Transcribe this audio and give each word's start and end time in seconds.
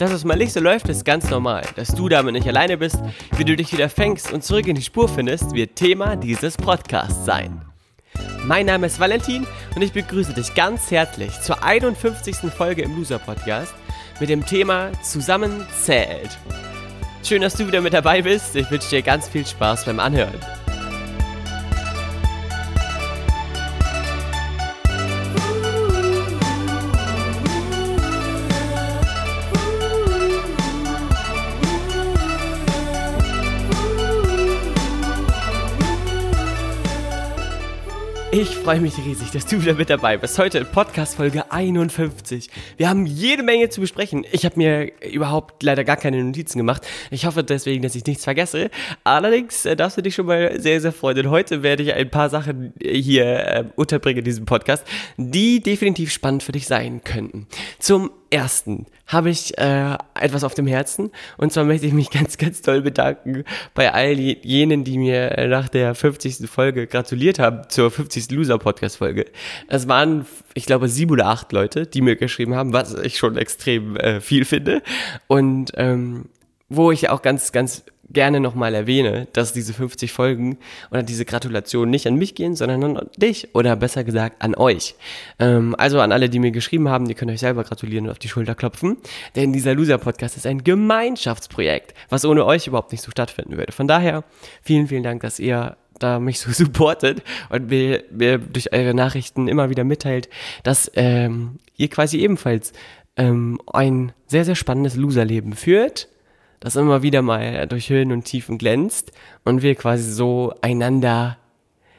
Dass 0.00 0.12
es 0.12 0.24
mal 0.24 0.34
nicht 0.34 0.54
so 0.54 0.60
läuft, 0.60 0.88
ist 0.88 1.04
ganz 1.04 1.28
normal. 1.28 1.62
Dass 1.76 1.88
du 1.88 2.08
damit 2.08 2.32
nicht 2.32 2.48
alleine 2.48 2.78
bist, 2.78 2.96
wie 3.36 3.44
du 3.44 3.54
dich 3.54 3.70
wieder 3.70 3.90
fängst 3.90 4.32
und 4.32 4.42
zurück 4.42 4.66
in 4.66 4.74
die 4.74 4.80
Spur 4.80 5.10
findest, 5.10 5.52
wird 5.52 5.76
Thema 5.76 6.16
dieses 6.16 6.56
Podcasts 6.56 7.26
sein. 7.26 7.60
Mein 8.46 8.64
Name 8.64 8.86
ist 8.86 8.98
Valentin 8.98 9.46
und 9.76 9.82
ich 9.82 9.92
begrüße 9.92 10.32
dich 10.32 10.54
ganz 10.54 10.90
herzlich 10.90 11.38
zur 11.42 11.62
51. 11.62 12.50
Folge 12.50 12.80
im 12.80 12.96
Loser 12.96 13.18
Podcast 13.18 13.74
mit 14.20 14.30
dem 14.30 14.46
Thema 14.46 14.90
Zusammenzählt. 15.02 16.30
Schön, 17.22 17.42
dass 17.42 17.56
du 17.56 17.66
wieder 17.66 17.82
mit 17.82 17.92
dabei 17.92 18.22
bist. 18.22 18.56
Ich 18.56 18.70
wünsche 18.70 18.88
dir 18.88 19.02
ganz 19.02 19.28
viel 19.28 19.46
Spaß 19.46 19.84
beim 19.84 20.00
Anhören. 20.00 20.40
Ich 38.40 38.56
freue 38.56 38.80
mich 38.80 38.96
riesig, 38.96 39.30
dass 39.32 39.44
du 39.44 39.60
wieder 39.60 39.74
mit 39.74 39.90
dabei 39.90 40.16
bist. 40.16 40.38
Heute 40.38 40.56
in 40.56 40.64
Podcast 40.64 41.16
Folge 41.16 41.52
51. 41.52 42.48
Wir 42.78 42.88
haben 42.88 43.04
jede 43.04 43.42
Menge 43.42 43.68
zu 43.68 43.82
besprechen. 43.82 44.24
Ich 44.32 44.46
habe 44.46 44.54
mir 44.56 44.92
überhaupt 45.12 45.62
leider 45.62 45.84
gar 45.84 45.98
keine 45.98 46.24
Notizen 46.24 46.56
gemacht. 46.56 46.86
Ich 47.10 47.26
hoffe 47.26 47.44
deswegen, 47.44 47.82
dass 47.82 47.94
ich 47.94 48.06
nichts 48.06 48.24
vergesse. 48.24 48.70
Allerdings 49.04 49.66
äh, 49.66 49.76
darfst 49.76 49.98
du 49.98 50.02
dich 50.02 50.14
schon 50.14 50.24
mal 50.24 50.58
sehr, 50.58 50.80
sehr 50.80 50.92
freuen. 50.92 51.16
Denn 51.16 51.28
heute 51.28 51.62
werde 51.62 51.82
ich 51.82 51.92
ein 51.92 52.08
paar 52.08 52.30
Sachen 52.30 52.72
hier 52.80 53.24
äh, 53.26 53.64
unterbringen 53.76 54.20
in 54.20 54.24
diesem 54.24 54.46
Podcast, 54.46 54.86
die 55.18 55.60
definitiv 55.60 56.10
spannend 56.10 56.42
für 56.42 56.52
dich 56.52 56.66
sein 56.66 57.04
könnten. 57.04 57.46
Zum 57.80 58.10
ersten 58.30 58.86
habe 59.06 59.30
ich 59.30 59.58
äh, 59.58 59.96
etwas 60.14 60.44
auf 60.44 60.54
dem 60.54 60.66
Herzen. 60.66 61.10
Und 61.36 61.52
zwar 61.52 61.64
möchte 61.64 61.86
ich 61.86 61.92
mich 61.92 62.10
ganz, 62.12 62.38
ganz 62.38 62.62
toll 62.62 62.82
bedanken 62.82 63.44
bei 63.74 63.92
all 63.92 64.12
jenen, 64.12 64.84
die 64.84 64.98
mir 64.98 65.32
äh, 65.36 65.48
nach 65.48 65.68
der 65.68 65.94
50. 65.94 66.48
Folge 66.48 66.86
gratuliert 66.86 67.38
haben 67.38 67.62
zur 67.68 67.90
50. 67.90 68.30
Loser 68.30 68.58
Podcast 68.58 68.98
Folge. 68.98 69.24
Es 69.66 69.88
waren, 69.88 70.26
ich 70.54 70.66
glaube, 70.66 70.88
sieben 70.88 71.12
oder 71.12 71.26
acht 71.26 71.52
Leute, 71.52 71.86
die 71.86 72.02
mir 72.02 72.16
geschrieben 72.16 72.54
haben, 72.54 72.72
was 72.72 72.94
ich 72.94 73.18
schon 73.18 73.36
extrem 73.36 73.96
äh, 73.96 74.20
viel 74.20 74.44
finde. 74.44 74.82
Und 75.26 75.72
ähm, 75.76 76.26
wo 76.70 76.90
ich 76.90 77.10
auch 77.10 77.20
ganz, 77.20 77.52
ganz 77.52 77.84
gerne 78.12 78.40
nochmal 78.40 78.74
erwähne, 78.74 79.28
dass 79.32 79.52
diese 79.52 79.72
50 79.72 80.12
Folgen 80.12 80.58
oder 80.90 81.02
diese 81.02 81.24
Gratulation 81.24 81.90
nicht 81.90 82.06
an 82.06 82.16
mich 82.16 82.34
gehen, 82.34 82.56
sondern 82.56 82.96
an 82.96 83.08
dich 83.16 83.54
oder 83.54 83.76
besser 83.76 84.04
gesagt 84.04 84.42
an 84.42 84.54
euch. 84.54 84.94
Ähm, 85.38 85.74
also 85.78 86.00
an 86.00 86.12
alle, 86.12 86.28
die 86.28 86.38
mir 86.38 86.50
geschrieben 86.50 86.88
haben, 86.88 87.06
die 87.06 87.14
können 87.14 87.30
euch 87.30 87.40
selber 87.40 87.64
gratulieren 87.64 88.06
und 88.06 88.10
auf 88.10 88.18
die 88.18 88.28
Schulter 88.28 88.54
klopfen, 88.54 88.96
denn 89.36 89.52
dieser 89.52 89.74
Loser-Podcast 89.74 90.36
ist 90.36 90.46
ein 90.46 90.64
Gemeinschaftsprojekt, 90.64 91.94
was 92.08 92.24
ohne 92.24 92.44
euch 92.44 92.66
überhaupt 92.66 92.92
nicht 92.92 93.02
so 93.02 93.10
stattfinden 93.10 93.56
würde. 93.56 93.72
Von 93.72 93.86
daher, 93.86 94.24
vielen, 94.62 94.88
vielen 94.88 95.02
Dank, 95.02 95.22
dass 95.22 95.38
ihr 95.38 95.76
da 95.98 96.18
mich 96.18 96.40
so 96.40 96.50
supportet 96.52 97.22
und 97.48 97.68
mir, 97.68 98.02
mir 98.10 98.38
durch 98.38 98.72
eure 98.72 98.94
Nachrichten 98.94 99.46
immer 99.46 99.70
wieder 99.70 99.84
mitteilt, 99.84 100.28
dass 100.64 100.90
ähm, 100.94 101.58
ihr 101.76 101.88
quasi 101.88 102.18
ebenfalls 102.18 102.72
ähm, 103.16 103.60
ein 103.72 104.12
sehr, 104.26 104.44
sehr 104.44 104.56
spannendes 104.56 104.96
Loserleben 104.96 105.52
führt 105.52 106.08
das 106.60 106.76
immer 106.76 107.02
wieder 107.02 107.22
mal 107.22 107.66
durch 107.66 107.90
Höhen 107.90 108.12
und 108.12 108.24
Tiefen 108.24 108.58
glänzt 108.58 109.12
und 109.44 109.62
wir 109.62 109.74
quasi 109.74 110.10
so 110.10 110.54
einander 110.60 111.38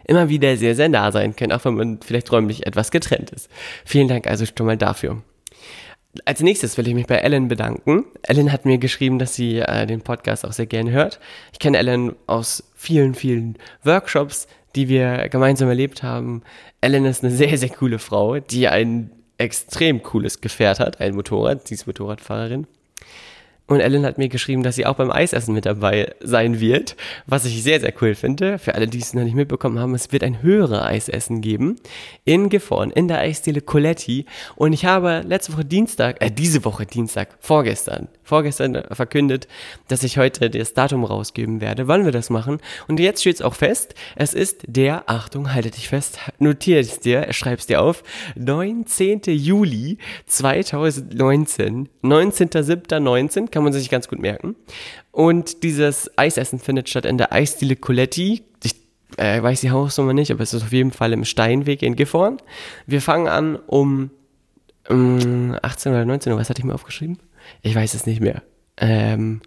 immer 0.06 0.30
wieder 0.30 0.56
sehr, 0.58 0.76
sehr 0.76 0.90
nah 0.90 1.12
sein 1.12 1.36
können, 1.36 1.52
auch 1.52 1.66
wenn 1.66 1.76
man 1.76 2.00
vielleicht 2.02 2.32
räumlich 2.32 2.66
etwas 2.66 2.92
getrennt 2.92 3.32
ist. 3.32 3.50
Vielen 3.86 4.08
Dank 4.08 4.28
also 4.28 4.46
schon 4.46 4.68
mal 4.68 4.78
dafür. 4.78 5.22
Als 6.26 6.42
nächstes 6.42 6.78
will 6.78 6.88
ich 6.88 6.94
mich 6.94 7.08
bei 7.08 7.16
Ellen 7.16 7.48
bedanken. 7.48 8.04
Ellen 8.24 8.52
hat 8.52 8.66
mir 8.66 8.78
geschrieben, 8.78 9.18
dass 9.18 9.34
sie 9.34 9.60
äh, 9.60 9.86
den 9.86 10.02
Podcast 10.02 10.46
auch 10.46 10.52
sehr 10.52 10.66
gerne 10.66 10.92
hört. 10.92 11.20
Ich 11.54 11.60
kenne 11.60 11.78
Ellen 11.78 12.16
aus 12.28 12.72
vielen, 12.76 13.16
vielen 13.16 13.58
Workshops, 13.84 14.48
die 14.76 14.90
wir 14.90 15.30
gemeinsam 15.30 15.70
erlebt 15.70 16.04
haben. 16.04 16.44
Ellen 16.82 17.06
ist 17.06 17.24
eine 17.24 17.34
sehr, 17.34 17.58
sehr 17.58 17.70
coole 17.70 17.98
Frau, 17.98 18.40
die 18.40 18.68
ein 18.68 19.12
extrem 19.38 20.04
cooles 20.04 20.42
Gefährt 20.42 20.82
hat, 20.82 21.00
ein 21.00 21.16
Motorrad. 21.16 21.68
Sie 21.68 21.76
ist 21.76 21.88
Motorradfahrerin. 21.88 22.68
Und 23.72 23.80
Ellen 23.80 24.06
hat 24.06 24.18
mir 24.18 24.28
geschrieben, 24.28 24.64
dass 24.64 24.76
sie 24.76 24.86
auch 24.86 24.96
beim 24.96 25.12
Eisessen 25.12 25.54
mit 25.54 25.66
dabei 25.66 26.14
sein 26.20 26.60
wird, 26.60 26.98
was 27.26 27.46
ich 27.46 27.64
sehr, 27.64 27.80
sehr 27.80 27.94
cool 28.02 28.16
finde. 28.16 28.60
Für 28.60 28.76
alle, 28.76 28.86
die 28.86 29.00
es 29.00 29.14
noch 29.14 29.24
nicht 29.24 29.34
mitbekommen 29.34 29.80
haben, 29.80 29.96
es 29.96 30.12
wird 30.12 30.26
ein 30.26 30.42
höherer 30.42 30.86
Eisessen 30.86 31.40
geben 31.40 31.78
in 32.26 32.50
Gifhorn, 32.50 32.92
in 32.92 33.08
der 33.08 33.20
Eisdiele 33.20 33.62
Coletti. 33.62 34.26
Und 34.58 34.74
ich 34.74 34.84
habe 34.84 35.22
letzte 35.26 35.54
Woche 35.54 35.64
Dienstag, 35.64 36.22
äh, 36.22 36.30
diese 36.30 36.66
Woche 36.66 36.86
Dienstag, 36.86 37.30
vorgestern, 37.40 38.10
vorgestern 38.24 38.84
verkündet, 38.92 39.48
dass 39.88 40.04
ich 40.04 40.18
heute 40.18 40.50
das 40.50 40.74
Datum 40.74 41.04
rausgeben 41.04 41.62
werde, 41.62 41.88
wann 41.88 42.06
wir 42.06 42.12
das 42.12 42.30
machen. 42.30 42.60
Und 42.88 43.00
jetzt 43.00 43.22
steht 43.22 43.36
es 43.36 43.42
auch 43.42 43.56
fest, 43.56 43.96
es 44.16 44.34
ist 44.34 44.64
der, 44.68 45.10
Achtung, 45.10 45.54
halte 45.54 45.72
dich 45.72 45.90
fest, 45.90 46.20
notiere 46.40 46.80
es 46.80 47.00
dir, 47.00 47.32
schreib 47.32 47.60
es 47.60 47.68
dir 47.68 47.82
auf, 47.82 48.04
19. 48.36 49.22
Juli 49.28 49.98
2019, 50.28 51.90
19.07.19, 52.04 53.50
kann 53.50 53.64
man 53.64 53.74
sich 53.74 53.90
ganz 53.90 54.08
gut 54.08 54.20
merken. 54.20 54.56
Und 55.12 55.64
dieses 55.64 56.10
Eisessen 56.18 56.60
findet 56.60 56.90
statt 56.90 57.06
in 57.06 57.18
der 57.18 57.34
Eisdiele 57.34 57.76
Coletti. 57.76 58.44
Ich 58.64 58.76
äh, 59.18 59.42
weiß 59.42 59.62
die 59.62 59.72
Hausnummer 59.72 60.14
nicht, 60.14 60.32
aber 60.32 60.42
es 60.42 60.54
ist 60.54 60.64
auf 60.64 60.72
jeden 60.72 60.92
Fall 60.92 61.12
im 61.14 61.26
Steinweg 61.26 61.82
in 61.82 61.96
Gifhorn. 61.96 62.38
Wir 62.86 63.02
fangen 63.02 63.28
an 63.28 63.58
um, 63.58 64.10
um 64.88 65.58
18 65.62 65.92
oder 65.92 66.06
19 66.06 66.32
Uhr. 66.32 66.40
Was 66.40 66.50
hatte 66.50 66.60
ich 66.60 66.66
mir 66.66 66.74
aufgeschrieben? 66.74 67.20
Ich 67.62 67.76
weiß 67.76 67.94
es 67.94 68.06
nicht 68.06 68.22
mehr. 68.22 68.44
Ähm, 68.78 69.42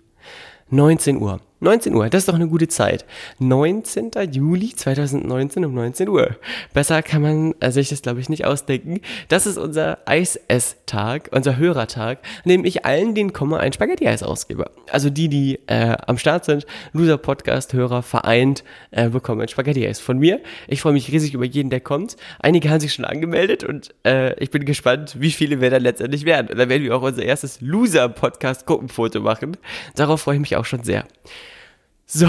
19 0.71 1.21
Uhr. 1.21 1.41
19 1.61 1.95
Uhr, 1.95 2.11
das 2.11 2.23
ist 2.23 2.29
doch 2.29 2.35
eine 2.35 2.49
gute 2.49 2.69
Zeit. 2.69 3.07
19. 3.39 4.11
Juli 4.31 4.75
2019 4.75 5.65
um 5.65 5.73
19 5.73 6.09
Uhr. 6.09 6.37
Besser 6.75 7.03
kann 7.03 7.23
man 7.23 7.55
äh, 7.61 7.71
sich 7.71 7.89
das, 7.89 8.03
glaube 8.03 8.21
ich, 8.21 8.29
nicht 8.29 8.45
ausdenken. 8.45 9.01
Das 9.29 9.47
ist 9.47 9.57
unser 9.57 9.99
Eis-Ess-Tag, 10.05 11.31
unser 11.33 11.57
Hörertag, 11.57 12.19
an 12.45 12.51
dem 12.51 12.65
ich 12.65 12.85
allen, 12.85 13.15
den 13.15 13.33
komme, 13.33 13.61
ein 13.61 13.73
Spaghetti-Eis 13.73 14.23
ausgebe. 14.23 14.71
Also 14.91 15.11
die, 15.11 15.29
die 15.29 15.61
äh, 15.67 15.97
am 16.07 16.19
Start 16.19 16.45
sind, 16.45 16.67
Loser 16.93 17.19
Podcast-Hörer 17.19 18.03
vereint, 18.03 18.65
äh, 18.91 19.09
bekommen 19.09 19.41
ein 19.41 19.49
Spaghetti-Eis 19.49 20.01
von 20.01 20.19
mir. 20.19 20.41
Ich 20.69 20.83
freue 20.83 20.93
mich 20.93 21.11
riesig 21.11 21.35
über 21.35 21.45
jeden, 21.45 21.71
der 21.71 21.81
kommt. 21.81 22.17
Einige 22.41 22.69
haben 22.69 22.81
sich 22.81 22.93
schon 22.93 23.05
angemeldet 23.05 23.65
und 23.65 23.95
äh, 24.05 24.35
ich 24.43 24.51
bin 24.51 24.65
gespannt, 24.65 25.17
wie 25.19 25.31
viele 25.31 25.61
wir 25.61 25.71
dann 25.71 25.83
letztendlich 25.83 26.25
werden. 26.25 26.49
Und 26.51 26.59
dann 26.59 26.69
werden 26.69 26.83
wir 26.83 26.95
auch 26.95 27.03
unser 27.03 27.23
erstes 27.23 27.61
Loser-Podcast-Gruppenfoto 27.61 29.21
machen. 29.21 29.57
Darauf 29.95 30.23
freue 30.23 30.35
ich 30.35 30.41
mich 30.41 30.57
auch 30.57 30.65
schon 30.65 30.83
sehr. 30.83 31.07
So, 32.07 32.29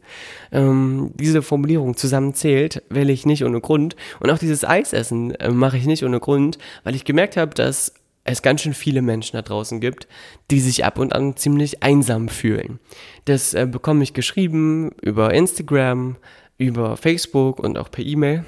Ähm, 0.52 1.12
diese 1.14 1.44
Formulierung 1.44 1.98
zusammenzählt 1.98 2.82
wähle 2.90 3.14
ich 3.14 3.28
nicht 3.28 3.46
ohne 3.46 3.62
Grund 3.62 3.96
und 4.20 4.32
auch 4.32 4.40
dieses 4.40 4.66
Eisessen 4.66 5.36
äh, 5.36 5.52
mache 5.52 5.78
ich 5.78 5.86
nicht 5.86 6.04
ohne 6.04 6.20
Grund, 6.20 6.58
weil 6.84 6.96
ich 6.96 7.06
gemerkt 7.06 7.38
habe, 7.38 7.54
dass 7.54 7.94
es 8.24 8.42
ganz 8.42 8.62
schön 8.62 8.74
viele 8.74 9.02
Menschen 9.02 9.38
da 9.38 9.42
draußen 9.42 9.80
gibt, 9.80 10.08
die 10.52 10.60
sich 10.60 10.86
ab 10.86 11.00
und 11.00 11.14
an 11.14 11.36
ziemlich 11.36 11.84
einsam 11.84 12.30
fühlen. 12.30 12.80
Das 13.26 13.54
äh, 13.54 13.66
bekomme 13.66 14.04
ich 14.04 14.14
geschrieben 14.14 14.92
über 15.02 15.34
Instagram, 15.34 16.18
über 16.58 16.98
Facebook 16.98 17.60
und 17.60 17.78
auch 17.78 17.90
per 17.90 18.06
E-Mail. 18.06 18.46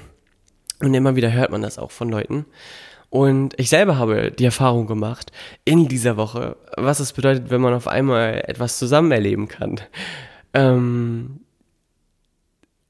Und 0.80 0.94
immer 0.94 1.16
wieder 1.16 1.32
hört 1.32 1.50
man 1.50 1.62
das 1.62 1.78
auch 1.78 1.90
von 1.90 2.08
Leuten. 2.08 2.44
Und 3.08 3.52
ich 3.58 3.68
selber 3.68 3.98
habe 3.98 4.30
die 4.30 4.46
Erfahrung 4.46 4.86
gemacht 4.86 5.32
in 5.64 5.86
dieser 5.86 6.16
Woche, 6.16 6.56
was 6.76 6.98
es 6.98 7.12
bedeutet, 7.12 7.50
wenn 7.50 7.60
man 7.60 7.74
auf 7.74 7.86
einmal 7.86 8.42
etwas 8.46 8.78
zusammen 8.78 9.12
erleben 9.12 9.48
kann. 9.48 9.80
Ähm, 10.54 11.40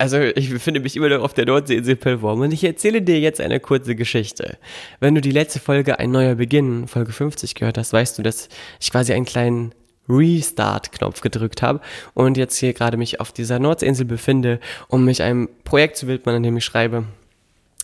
also 0.02 0.18
ich 0.18 0.50
befinde 0.50 0.80
mich 0.80 0.96
immer 0.96 1.08
noch 1.08 1.22
auf 1.22 1.32
der 1.32 1.46
Nordsee 1.46 1.76
in 1.76 1.84
Sippelwurm 1.84 2.40
und 2.40 2.50
ich 2.50 2.64
erzähle 2.64 3.02
dir 3.02 3.20
jetzt 3.20 3.40
eine 3.40 3.60
kurze 3.60 3.94
Geschichte. 3.94 4.58
Wenn 4.98 5.14
du 5.14 5.20
die 5.20 5.30
letzte 5.30 5.60
Folge 5.60 6.00
Ein 6.00 6.10
neuer 6.10 6.34
Beginn, 6.34 6.88
Folge 6.88 7.12
50 7.12 7.54
gehört 7.54 7.78
hast, 7.78 7.92
weißt 7.92 8.18
du, 8.18 8.24
dass 8.24 8.48
ich 8.80 8.90
quasi 8.90 9.12
einen 9.12 9.26
kleinen 9.26 9.72
Restart-Knopf 10.08 11.20
gedrückt 11.20 11.62
habe 11.62 11.80
und 12.14 12.36
jetzt 12.36 12.56
hier 12.56 12.72
gerade 12.72 12.96
mich 12.96 13.20
auf 13.20 13.30
dieser 13.30 13.60
Nordseeinsel 13.60 14.04
befinde, 14.04 14.58
um 14.88 15.04
mich 15.04 15.22
einem 15.22 15.48
Projekt 15.62 15.96
zu 15.96 16.08
widmen, 16.08 16.34
an 16.34 16.42
dem 16.42 16.56
ich 16.56 16.64
schreibe. 16.64 17.04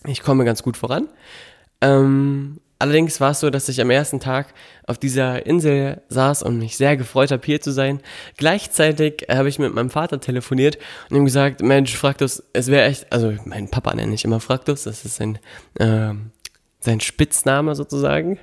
Ich 0.05 0.21
komme 0.21 0.43
ganz 0.43 0.61
gut 0.61 0.75
voran. 0.75 1.07
Ähm, 1.79 2.59
allerdings 2.79 3.21
war 3.21 3.31
es 3.31 3.41
so, 3.41 3.49
dass 3.49 3.69
ich 3.69 3.81
am 3.81 3.89
ersten 3.89 4.19
Tag 4.19 4.53
auf 4.87 4.97
dieser 4.97 5.45
Insel 5.45 6.01
saß 6.09 6.43
und 6.43 6.57
mich 6.57 6.77
sehr 6.77 6.97
gefreut 6.97 7.31
habe, 7.31 7.45
hier 7.45 7.61
zu 7.61 7.71
sein. 7.71 8.01
Gleichzeitig 8.37 9.27
habe 9.29 9.49
ich 9.49 9.59
mit 9.59 9.73
meinem 9.73 9.89
Vater 9.89 10.19
telefoniert 10.19 10.77
und 11.09 11.17
ihm 11.17 11.25
gesagt, 11.25 11.61
Mensch, 11.61 11.95
Fraktus, 11.95 12.43
es 12.53 12.67
wäre 12.67 12.87
echt, 12.87 13.11
also 13.11 13.33
mein 13.45 13.69
Papa 13.69 13.93
nenne 13.93 14.15
ich 14.15 14.25
immer 14.25 14.39
Fraktus, 14.39 14.83
das 14.83 15.05
ist 15.05 15.17
sein, 15.17 15.37
äh, 15.75 16.13
sein 16.79 17.01
Spitzname 17.01 17.75
sozusagen. 17.75 18.39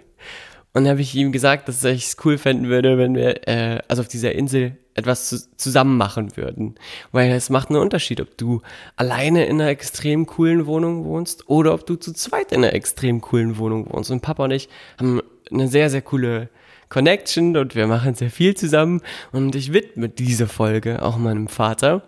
Und 0.74 0.86
habe 0.86 1.00
ich 1.00 1.14
ihm 1.14 1.32
gesagt, 1.32 1.68
dass 1.68 1.82
ich 1.84 2.04
es 2.04 2.16
cool 2.24 2.36
fänden 2.36 2.68
würde, 2.68 2.98
wenn 2.98 3.14
wir 3.14 3.48
äh, 3.48 3.80
also 3.88 4.02
auf 4.02 4.08
dieser 4.08 4.32
Insel 4.32 4.76
etwas 4.96 5.28
zu, 5.28 5.56
zusammen 5.56 5.96
machen 5.96 6.36
würden. 6.36 6.74
Weil 7.12 7.30
es 7.32 7.50
macht 7.50 7.70
einen 7.70 7.80
Unterschied, 7.80 8.20
ob 8.20 8.36
du 8.36 8.62
alleine 8.96 9.46
in 9.46 9.60
einer 9.60 9.70
extrem 9.70 10.26
coolen 10.26 10.66
Wohnung 10.66 11.04
wohnst 11.04 11.48
oder 11.48 11.74
ob 11.74 11.86
du 11.86 11.96
zu 11.96 12.12
zweit 12.12 12.52
in 12.52 12.64
einer 12.64 12.74
extrem 12.74 13.20
coolen 13.20 13.58
Wohnung 13.58 13.92
wohnst. 13.92 14.10
Und 14.10 14.22
Papa 14.22 14.44
und 14.44 14.50
ich 14.50 14.68
haben 14.98 15.20
eine 15.50 15.68
sehr, 15.68 15.90
sehr 15.90 16.02
coole 16.02 16.48
Connection 16.88 17.56
und 17.56 17.74
wir 17.74 17.86
machen 17.86 18.14
sehr 18.14 18.30
viel 18.30 18.56
zusammen. 18.56 19.02
Und 19.32 19.54
ich 19.54 19.72
widme 19.72 20.08
diese 20.08 20.46
Folge 20.48 21.02
auch 21.02 21.18
meinem 21.18 21.48
Vater. 21.48 22.02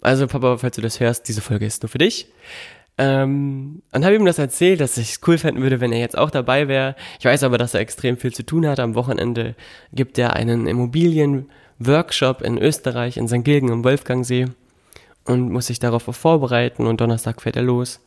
Also 0.00 0.26
Papa, 0.26 0.58
falls 0.58 0.76
du 0.76 0.82
das 0.82 1.00
hörst, 1.00 1.28
diese 1.28 1.40
Folge 1.40 1.66
ist 1.66 1.82
nur 1.82 1.90
für 1.90 1.98
dich. 1.98 2.28
Ähm, 2.98 3.82
und 3.92 4.04
habe 4.04 4.14
ihm 4.14 4.24
das 4.24 4.38
erzählt, 4.38 4.80
dass 4.80 4.96
ich 4.96 5.12
es 5.12 5.20
cool 5.26 5.36
fänden 5.36 5.62
würde, 5.62 5.80
wenn 5.80 5.92
er 5.92 6.00
jetzt 6.00 6.16
auch 6.16 6.30
dabei 6.30 6.66
wäre. 6.66 6.96
Ich 7.18 7.26
weiß 7.26 7.42
aber, 7.42 7.58
dass 7.58 7.74
er 7.74 7.80
extrem 7.80 8.16
viel 8.16 8.32
zu 8.32 8.44
tun 8.44 8.66
hat. 8.66 8.80
Am 8.80 8.94
Wochenende 8.94 9.54
gibt 9.92 10.18
er 10.18 10.34
einen 10.34 10.66
Immobilien-Workshop 11.78 12.42
in 12.42 12.58
Österreich, 12.58 13.16
in 13.16 13.28
St. 13.28 13.44
Gilgen 13.44 13.70
am 13.70 13.84
Wolfgangsee 13.84 14.46
und 15.24 15.50
muss 15.50 15.66
sich 15.66 15.78
darauf 15.78 16.02
vorbereiten 16.02 16.86
und 16.86 17.00
Donnerstag 17.00 17.42
fährt 17.42 17.56
er 17.56 17.62
los. 17.62 18.00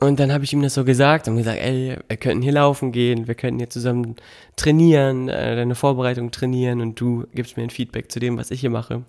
Und 0.00 0.20
dann 0.20 0.32
habe 0.32 0.44
ich 0.44 0.52
ihm 0.52 0.62
das 0.62 0.74
so 0.74 0.84
gesagt 0.84 1.28
und 1.28 1.36
gesagt, 1.36 1.58
ey, 1.60 1.96
wir 2.08 2.16
könnten 2.16 2.42
hier 2.42 2.52
laufen 2.52 2.92
gehen, 2.92 3.26
wir 3.26 3.34
könnten 3.34 3.58
hier 3.58 3.70
zusammen 3.70 4.16
trainieren, 4.56 5.28
äh, 5.28 5.56
deine 5.56 5.74
Vorbereitung 5.74 6.30
trainieren 6.30 6.80
und 6.80 7.00
du 7.00 7.26
gibst 7.32 7.56
mir 7.56 7.62
ein 7.62 7.70
Feedback 7.70 8.10
zu 8.10 8.18
dem, 8.18 8.36
was 8.36 8.50
ich 8.50 8.60
hier 8.60 8.70
mache. 8.70 9.02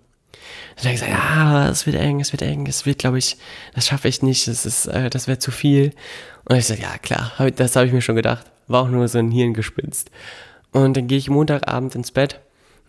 Dann 0.76 0.78
hat 0.78 0.86
er 0.86 0.92
gesagt, 0.92 1.12
ja, 1.12 1.70
es 1.70 1.86
wird 1.86 1.96
eng, 1.98 2.20
es 2.22 2.32
wird 2.32 2.44
eng, 2.44 2.68
es 2.68 2.86
wird, 2.86 3.00
glaube 3.00 3.18
ich, 3.18 3.38
das 3.74 3.88
schaffe 3.88 4.08
ich 4.08 4.22
nicht, 4.22 4.48
das 4.48 4.66
ist, 4.66 4.86
äh, 4.86 5.10
das 5.10 5.28
wäre 5.28 5.40
zu 5.40 5.52
viel. 5.52 5.92
Und 6.46 6.56
ich 6.56 6.68
sagte, 6.68 6.84
ja, 6.84 6.98
klar, 7.00 7.32
das 7.56 7.76
habe 7.76 7.88
ich 7.88 7.94
mir 7.94 8.02
schon 8.02 8.16
gedacht. 8.16 8.46
War 8.68 8.84
auch 8.84 8.90
nur 8.90 9.08
so 9.08 9.18
ein 9.18 9.32
Hirngespinst. 9.32 10.12
Und 10.72 10.98
dann 10.98 11.08
gehe 11.08 11.18
ich 11.18 11.30
Montagabend 11.30 11.96
ins 11.96 12.12
Bett 12.12 12.40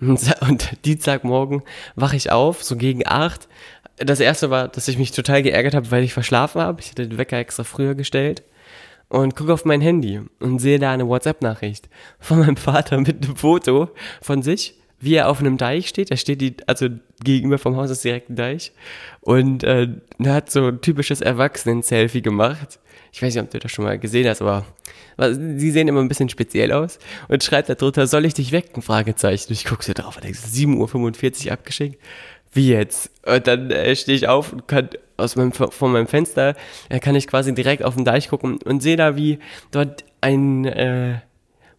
und 0.01 0.85
Dienstagmorgen 0.85 1.63
wache 1.95 2.17
ich 2.17 2.31
auf, 2.33 2.63
so 2.63 2.77
gegen 2.77 3.07
acht. 3.07 3.49
Das 3.97 4.21
erste 4.21 4.51
war, 4.51 4.69
dass 4.69 4.89
ich 4.89 4.99
mich 4.99 5.13
total 5.13 5.43
geärgert 5.43 5.75
habe, 5.75 5.91
weil 5.91 6.05
ich 6.05 6.13
verschlafen 6.13 6.61
habe. 6.61 6.81
Ich 6.81 6.91
hatte 6.91 7.09
den 7.09 7.19
Wecker 7.19 7.39
extra 7.39 7.65
früher 7.65 7.95
gestellt 7.95 8.43
und 9.09 9.37
gucke 9.37 9.53
auf 9.53 9.65
mein 9.65 9.81
Handy 9.81 10.21
und 10.41 10.59
sehe 10.59 10.79
da 10.79 10.93
eine 10.93 11.09
WhatsApp-Nachricht 11.09 11.89
von 12.19 12.41
meinem 12.41 12.57
Vater 12.57 12.99
mit 12.99 13.25
einem 13.25 13.37
Foto 13.37 13.89
von 14.21 14.43
sich 14.43 14.75
wie 14.99 15.15
er 15.15 15.29
auf 15.29 15.41
einem 15.41 15.57
Deich 15.57 15.89
steht. 15.89 16.11
Er 16.11 16.17
steht 16.17 16.41
die, 16.41 16.57
also 16.67 16.89
gegenüber 17.23 17.59
vom 17.59 17.77
Haus 17.77 17.91
ist 17.91 18.05
direkt 18.05 18.31
ein 18.31 18.37
Deich. 18.37 18.73
Und 19.21 19.63
äh, 19.63 19.89
er 20.19 20.35
hat 20.35 20.51
so 20.51 20.69
ein 20.69 20.81
typisches 20.81 21.21
Erwachsenen-Selfie 21.21 22.23
gemacht. 22.23 22.79
Ich 23.17 23.23
weiß 23.23 23.35
nicht, 23.35 23.43
ob 23.43 23.51
du 23.51 23.59
das 23.59 23.73
schon 23.73 23.87
mal 23.87 23.99
gesehen 23.99 24.29
hast, 24.29 24.43
aber 24.43 24.67
sie 25.33 25.71
sehen 25.71 25.89
immer 25.89 26.01
ein 26.01 26.09
bisschen 26.09 26.29
speziell 26.29 26.71
aus. 26.71 26.99
Und 27.29 27.43
schreibt 27.43 27.71
da 27.71 27.75
drunter, 27.75 28.07
soll 28.07 28.27
ich 28.27 28.35
dich 28.35 28.53
wecken? 28.53 28.83
Fragezeichen. 28.83 29.55
Ich 29.55 29.65
gucke 29.65 29.83
so 29.83 29.95
drauf 29.95 30.17
und 30.17 30.25
denke, 30.25 30.37
7.45 30.37 31.47
Uhr 31.47 31.53
abgeschickt. 31.53 31.99
Wie 32.53 32.69
jetzt? 32.69 33.11
Und 33.25 33.47
dann 33.47 33.71
äh, 33.71 33.97
stehe 33.97 34.19
ich 34.19 34.29
auf 34.29 34.53
und 34.53 34.69
kann 34.69 34.91
aus 35.17 35.35
meinem, 35.35 35.53
von 35.53 35.93
meinem 35.93 36.09
Fenster, 36.09 36.57
äh, 36.91 37.01
kann 37.01 37.15
ich 37.15 37.27
quasi 37.27 37.55
direkt 37.55 37.83
auf 37.83 37.95
den 37.95 38.05
Deich 38.05 38.29
gucken 38.29 38.59
und 38.63 38.83
sehe 38.83 38.97
da, 38.97 39.17
wie 39.17 39.39
dort 39.71 40.05
ein 40.21 40.67
äh, 40.67 41.21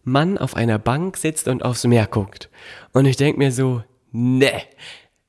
Mann 0.02 0.38
auf 0.38 0.56
einer 0.56 0.80
Bank 0.80 1.16
sitzt 1.18 1.46
und 1.46 1.64
aufs 1.64 1.84
Meer 1.84 2.08
guckt. 2.08 2.50
Und 2.92 3.06
ich 3.06 3.16
denke 3.16 3.38
mir 3.38 3.52
so, 3.52 3.84
ne, 4.10 4.62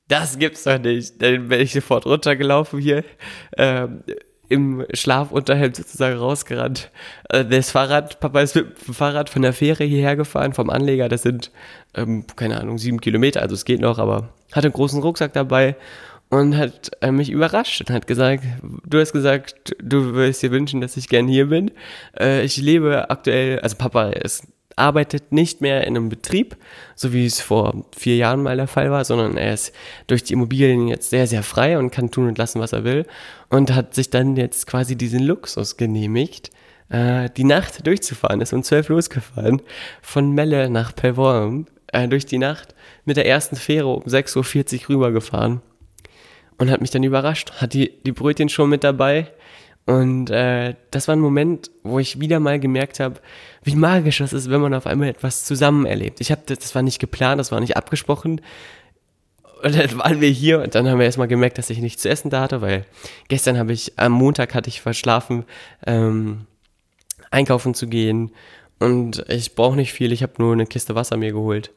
das 0.08 0.40
gibt's 0.40 0.64
doch 0.64 0.80
nicht. 0.80 1.22
Dann 1.22 1.46
bin 1.46 1.60
ich 1.60 1.72
sofort 1.72 2.04
runtergelaufen 2.04 2.80
hier, 2.80 3.04
ähm, 3.56 4.02
im 4.50 4.84
Schlafunterhemd 4.92 5.76
sozusagen 5.76 6.18
rausgerannt. 6.18 6.90
Äh, 7.30 7.44
das 7.44 7.70
Fahrrad, 7.70 8.20
Papa 8.20 8.40
ist 8.40 8.56
mit 8.56 8.86
dem 8.86 8.94
Fahrrad 8.94 9.30
von 9.30 9.42
der 9.42 9.52
Fähre 9.52 9.84
hierher 9.84 10.16
gefahren, 10.16 10.52
vom 10.52 10.68
Anleger. 10.68 11.08
Das 11.08 11.22
sind, 11.22 11.50
ähm, 11.94 12.24
keine 12.36 12.60
Ahnung, 12.60 12.76
sieben 12.76 13.00
Kilometer, 13.00 13.40
also 13.40 13.54
es 13.54 13.64
geht 13.64 13.80
noch, 13.80 13.98
aber 13.98 14.28
hatte 14.52 14.66
einen 14.66 14.74
großen 14.74 15.00
Rucksack 15.00 15.32
dabei 15.32 15.76
und 16.30 16.56
hat 16.56 16.90
äh, 17.00 17.12
mich 17.12 17.30
überrascht 17.30 17.80
und 17.80 17.90
hat 17.90 18.08
gesagt, 18.08 18.44
du 18.84 18.98
hast 18.98 19.12
gesagt, 19.12 19.76
du 19.82 20.14
würdest 20.14 20.42
dir 20.42 20.50
wünschen, 20.50 20.80
dass 20.80 20.96
ich 20.96 21.08
gern 21.08 21.28
hier 21.28 21.46
bin. 21.46 21.70
Äh, 22.18 22.44
ich 22.44 22.56
lebe 22.56 23.08
aktuell, 23.08 23.60
also 23.60 23.76
Papa 23.76 24.10
ist 24.10 24.48
arbeitet 24.76 25.32
nicht 25.32 25.60
mehr 25.60 25.86
in 25.86 25.96
einem 25.96 26.08
Betrieb, 26.08 26.56
so 26.94 27.12
wie 27.12 27.26
es 27.26 27.40
vor 27.40 27.84
vier 27.96 28.16
Jahren 28.16 28.42
mal 28.42 28.56
der 28.56 28.66
Fall 28.66 28.90
war, 28.90 29.04
sondern 29.04 29.36
er 29.36 29.54
ist 29.54 29.74
durch 30.06 30.24
die 30.24 30.32
Immobilien 30.32 30.88
jetzt 30.88 31.10
sehr, 31.10 31.26
sehr 31.26 31.42
frei 31.42 31.78
und 31.78 31.90
kann 31.90 32.10
tun 32.10 32.28
und 32.28 32.38
lassen, 32.38 32.60
was 32.60 32.72
er 32.72 32.84
will 32.84 33.06
und 33.48 33.74
hat 33.74 33.94
sich 33.94 34.10
dann 34.10 34.36
jetzt 34.36 34.66
quasi 34.66 34.96
diesen 34.96 35.22
Luxus 35.22 35.76
genehmigt, 35.76 36.50
äh, 36.88 37.28
die 37.36 37.44
Nacht 37.44 37.86
durchzufahren, 37.86 38.40
ist 38.40 38.52
um 38.52 38.62
zwölf 38.62 38.88
losgefahren, 38.88 39.62
von 40.02 40.32
Melle 40.32 40.70
nach 40.70 40.94
Pelvorm, 40.94 41.66
äh, 41.92 42.08
durch 42.08 42.26
die 42.26 42.38
Nacht 42.38 42.74
mit 43.04 43.16
der 43.16 43.26
ersten 43.26 43.56
Fähre 43.56 43.88
um 43.88 44.02
6.40 44.02 44.82
Uhr 44.82 44.88
rübergefahren 44.90 45.60
und 46.58 46.70
hat 46.70 46.80
mich 46.80 46.90
dann 46.90 47.02
überrascht, 47.02 47.52
hat 47.60 47.74
die, 47.74 47.92
die 48.04 48.12
Brötchen 48.12 48.48
schon 48.48 48.70
mit 48.70 48.84
dabei, 48.84 49.30
und 49.86 50.30
äh, 50.30 50.74
das 50.90 51.08
war 51.08 51.16
ein 51.16 51.20
Moment, 51.20 51.70
wo 51.82 51.98
ich 51.98 52.20
wieder 52.20 52.38
mal 52.38 52.60
gemerkt 52.60 53.00
habe, 53.00 53.20
wie 53.62 53.74
magisch 53.74 54.18
das 54.18 54.32
ist, 54.32 54.50
wenn 54.50 54.60
man 54.60 54.74
auf 54.74 54.86
einmal 54.86 55.08
etwas 55.08 55.44
zusammen 55.44 55.86
erlebt. 55.86 56.20
Ich 56.20 56.30
habe 56.30 56.42
das, 56.46 56.58
das 56.58 56.74
war 56.74 56.82
nicht 56.82 57.00
geplant, 57.00 57.40
das 57.40 57.50
war 57.50 57.60
nicht 57.60 57.76
abgesprochen. 57.76 58.40
Und 59.62 59.76
dann 59.76 59.98
waren 59.98 60.20
wir 60.20 60.28
hier 60.28 60.62
und 60.62 60.74
dann 60.74 60.88
haben 60.88 60.98
wir 60.98 61.06
erstmal 61.06 61.28
gemerkt, 61.28 61.58
dass 61.58 61.70
ich 61.70 61.78
nichts 61.78 62.02
zu 62.02 62.08
essen 62.08 62.30
da 62.30 62.40
hatte, 62.40 62.60
weil 62.60 62.86
gestern 63.28 63.58
habe 63.58 63.72
ich, 63.72 63.98
am 63.98 64.12
Montag 64.12 64.54
hatte 64.54 64.68
ich 64.68 64.80
verschlafen, 64.80 65.44
ähm, 65.86 66.46
einkaufen 67.30 67.74
zu 67.74 67.86
gehen. 67.86 68.32
Und 68.78 69.24
ich 69.28 69.54
brauche 69.54 69.76
nicht 69.76 69.92
viel, 69.92 70.12
ich 70.12 70.22
habe 70.22 70.34
nur 70.38 70.52
eine 70.52 70.66
Kiste 70.66 70.94
Wasser 70.94 71.16
mir 71.16 71.32
geholt. 71.32 71.72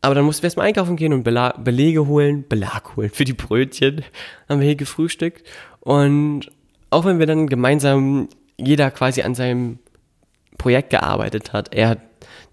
Aber 0.00 0.14
dann 0.14 0.24
mussten 0.24 0.42
wir 0.42 0.46
erstmal 0.46 0.66
einkaufen 0.66 0.96
gehen 0.96 1.12
und 1.12 1.22
Bela 1.24 1.52
Belege 1.58 2.06
holen, 2.06 2.46
Belag 2.46 2.96
holen 2.96 3.10
für 3.10 3.24
die 3.24 3.32
Brötchen. 3.32 4.04
Haben 4.48 4.60
wir 4.60 4.66
hier 4.66 4.76
gefrühstückt. 4.76 5.46
Und 5.80 6.50
auch 6.94 7.04
wenn 7.04 7.18
wir 7.18 7.26
dann 7.26 7.48
gemeinsam 7.48 8.28
jeder 8.56 8.90
quasi 8.92 9.22
an 9.22 9.34
seinem 9.34 9.80
Projekt 10.58 10.90
gearbeitet 10.90 11.52
hat. 11.52 11.74
Er 11.74 11.88
hat 11.88 11.98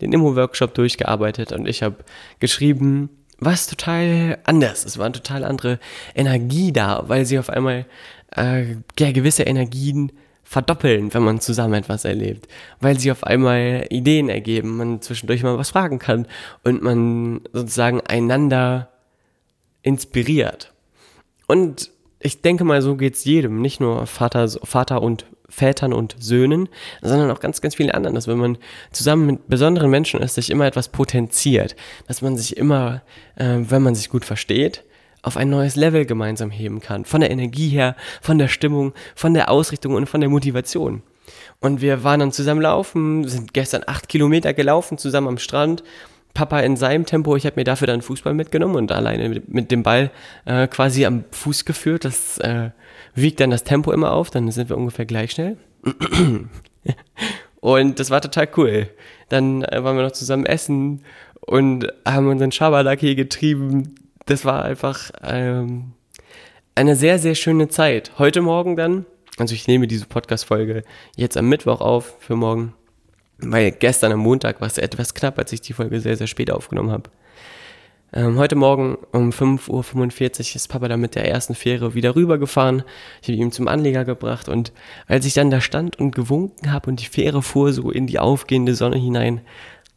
den 0.01 0.11
Immo-Workshop 0.11 0.73
durchgearbeitet 0.73 1.51
und 1.51 1.67
ich 1.67 1.83
habe 1.83 1.97
geschrieben, 2.39 3.09
was 3.37 3.67
total 3.67 4.39
anders. 4.43 4.83
Es 4.83 4.97
war 4.97 5.05
eine 5.05 5.13
total 5.13 5.43
andere 5.43 5.79
Energie 6.15 6.71
da, 6.71 7.03
weil 7.07 7.27
sie 7.27 7.37
auf 7.37 7.51
einmal 7.51 7.85
äh, 8.35 8.77
ja, 8.97 9.11
gewisse 9.11 9.43
Energien 9.43 10.11
verdoppeln, 10.43 11.13
wenn 11.13 11.23
man 11.23 11.39
zusammen 11.39 11.75
etwas 11.75 12.03
erlebt, 12.03 12.47
weil 12.79 12.99
sie 12.99 13.11
auf 13.11 13.23
einmal 13.23 13.85
Ideen 13.89 14.27
ergeben, 14.27 14.75
man 14.75 15.01
zwischendurch 15.01 15.43
mal 15.43 15.57
was 15.59 15.69
fragen 15.69 15.99
kann 15.99 16.25
und 16.63 16.81
man 16.81 17.41
sozusagen 17.53 18.01
einander 18.01 18.89
inspiriert. 19.83 20.73
Und 21.45 21.90
ich 22.23 22.41
denke 22.41 22.63
mal, 22.63 22.81
so 22.81 22.95
geht's 22.95 23.23
jedem, 23.23 23.61
nicht 23.61 23.79
nur 23.79 24.07
Vater, 24.07 24.47
Vater 24.63 25.01
und 25.01 25.25
Vätern 25.49 25.93
und 25.93 26.15
Söhnen, 26.19 26.69
sondern 27.01 27.29
auch 27.29 27.39
ganz, 27.39 27.61
ganz 27.61 27.75
vielen 27.75 27.91
anderen, 27.91 28.15
dass 28.15 28.27
wenn 28.27 28.37
man 28.37 28.57
zusammen 28.91 29.25
mit 29.25 29.47
besonderen 29.47 29.89
Menschen 29.89 30.21
ist, 30.21 30.35
sich 30.35 30.49
immer 30.49 30.65
etwas 30.65 30.89
potenziert, 30.89 31.75
dass 32.07 32.21
man 32.21 32.37
sich 32.37 32.57
immer, 32.57 33.01
äh, 33.35 33.57
wenn 33.59 33.81
man 33.81 33.95
sich 33.95 34.09
gut 34.09 34.25
versteht, 34.25 34.83
auf 35.21 35.37
ein 35.37 35.49
neues 35.49 35.75
Level 35.75 36.05
gemeinsam 36.05 36.49
heben 36.49 36.79
kann. 36.79 37.05
Von 37.05 37.21
der 37.21 37.29
Energie 37.29 37.69
her, 37.69 37.95
von 38.21 38.39
der 38.39 38.47
Stimmung, 38.47 38.93
von 39.13 39.33
der 39.33 39.51
Ausrichtung 39.51 39.93
und 39.93 40.07
von 40.07 40.21
der 40.21 40.29
Motivation. 40.29 41.03
Und 41.59 41.81
wir 41.81 42.03
waren 42.03 42.19
dann 42.19 42.31
zusammen 42.31 42.61
laufen, 42.61 43.27
sind 43.27 43.53
gestern 43.53 43.83
acht 43.85 44.09
Kilometer 44.09 44.53
gelaufen, 44.53 44.97
zusammen 44.97 45.27
am 45.27 45.37
Strand 45.37 45.83
Papa 46.33 46.59
in 46.61 46.77
seinem 46.77 47.05
Tempo, 47.05 47.35
ich 47.35 47.45
habe 47.45 47.59
mir 47.59 47.63
dafür 47.63 47.87
dann 47.87 48.01
Fußball 48.01 48.33
mitgenommen 48.33 48.75
und 48.75 48.91
alleine 48.91 49.29
mit, 49.29 49.49
mit 49.49 49.71
dem 49.71 49.83
Ball 49.83 50.11
äh, 50.45 50.67
quasi 50.67 51.05
am 51.05 51.25
Fuß 51.31 51.65
geführt. 51.65 52.05
Das 52.05 52.37
äh, 52.37 52.69
wiegt 53.15 53.39
dann 53.39 53.49
das 53.49 53.63
Tempo 53.63 53.91
immer 53.91 54.13
auf, 54.13 54.29
dann 54.29 54.49
sind 54.51 54.69
wir 54.69 54.77
ungefähr 54.77 55.05
gleich 55.05 55.31
schnell. 55.31 55.57
und 57.59 57.99
das 57.99 58.09
war 58.09 58.21
total 58.21 58.47
cool. 58.57 58.87
Dann 59.29 59.63
äh, 59.63 59.83
waren 59.83 59.97
wir 59.97 60.03
noch 60.03 60.11
zusammen 60.11 60.45
essen 60.45 61.03
und 61.41 61.87
haben 62.05 62.27
unseren 62.27 62.51
Schabernack 62.51 62.99
hier 62.99 63.15
getrieben. 63.15 63.95
Das 64.25 64.45
war 64.45 64.63
einfach 64.63 65.11
ähm, 65.23 65.93
eine 66.75 66.95
sehr, 66.95 67.19
sehr 67.19 67.35
schöne 67.35 67.67
Zeit. 67.67 68.13
Heute 68.17 68.41
Morgen 68.41 68.75
dann, 68.75 69.05
also 69.37 69.53
ich 69.53 69.67
nehme 69.67 69.87
diese 69.87 70.05
Podcast-Folge 70.05 70.83
jetzt 71.15 71.35
am 71.35 71.49
Mittwoch 71.49 71.81
auf 71.81 72.15
für 72.19 72.35
morgen 72.35 72.73
weil 73.41 73.71
gestern 73.71 74.11
am 74.11 74.19
Montag 74.19 74.61
war 74.61 74.67
es 74.67 74.77
etwas 74.77 75.13
knapp, 75.13 75.37
als 75.37 75.51
ich 75.53 75.61
die 75.61 75.73
Folge 75.73 75.99
sehr, 75.99 76.17
sehr 76.17 76.27
spät 76.27 76.51
aufgenommen 76.51 76.91
habe. 76.91 77.09
Ähm, 78.13 78.37
heute 78.37 78.55
Morgen 78.55 78.97
um 79.13 79.29
5.45 79.29 79.69
Uhr 79.69 80.55
ist 80.55 80.67
Papa 80.67 80.89
dann 80.89 80.99
mit 80.99 81.15
der 81.15 81.29
ersten 81.29 81.55
Fähre 81.55 81.93
wieder 81.93 82.15
rübergefahren. 82.15 82.83
Ich 83.21 83.29
habe 83.29 83.37
ihn 83.37 83.53
zum 83.53 83.69
Anleger 83.69 84.03
gebracht 84.03 84.49
und 84.49 84.73
als 85.07 85.25
ich 85.25 85.33
dann 85.33 85.49
da 85.49 85.61
stand 85.61 85.97
und 85.97 86.13
gewunken 86.13 86.73
habe 86.73 86.89
und 86.89 86.99
die 86.99 87.05
Fähre 87.05 87.41
fuhr 87.41 87.71
so 87.71 87.89
in 87.89 88.07
die 88.07 88.19
aufgehende 88.19 88.75
Sonne 88.75 88.97
hinein, 88.97 89.41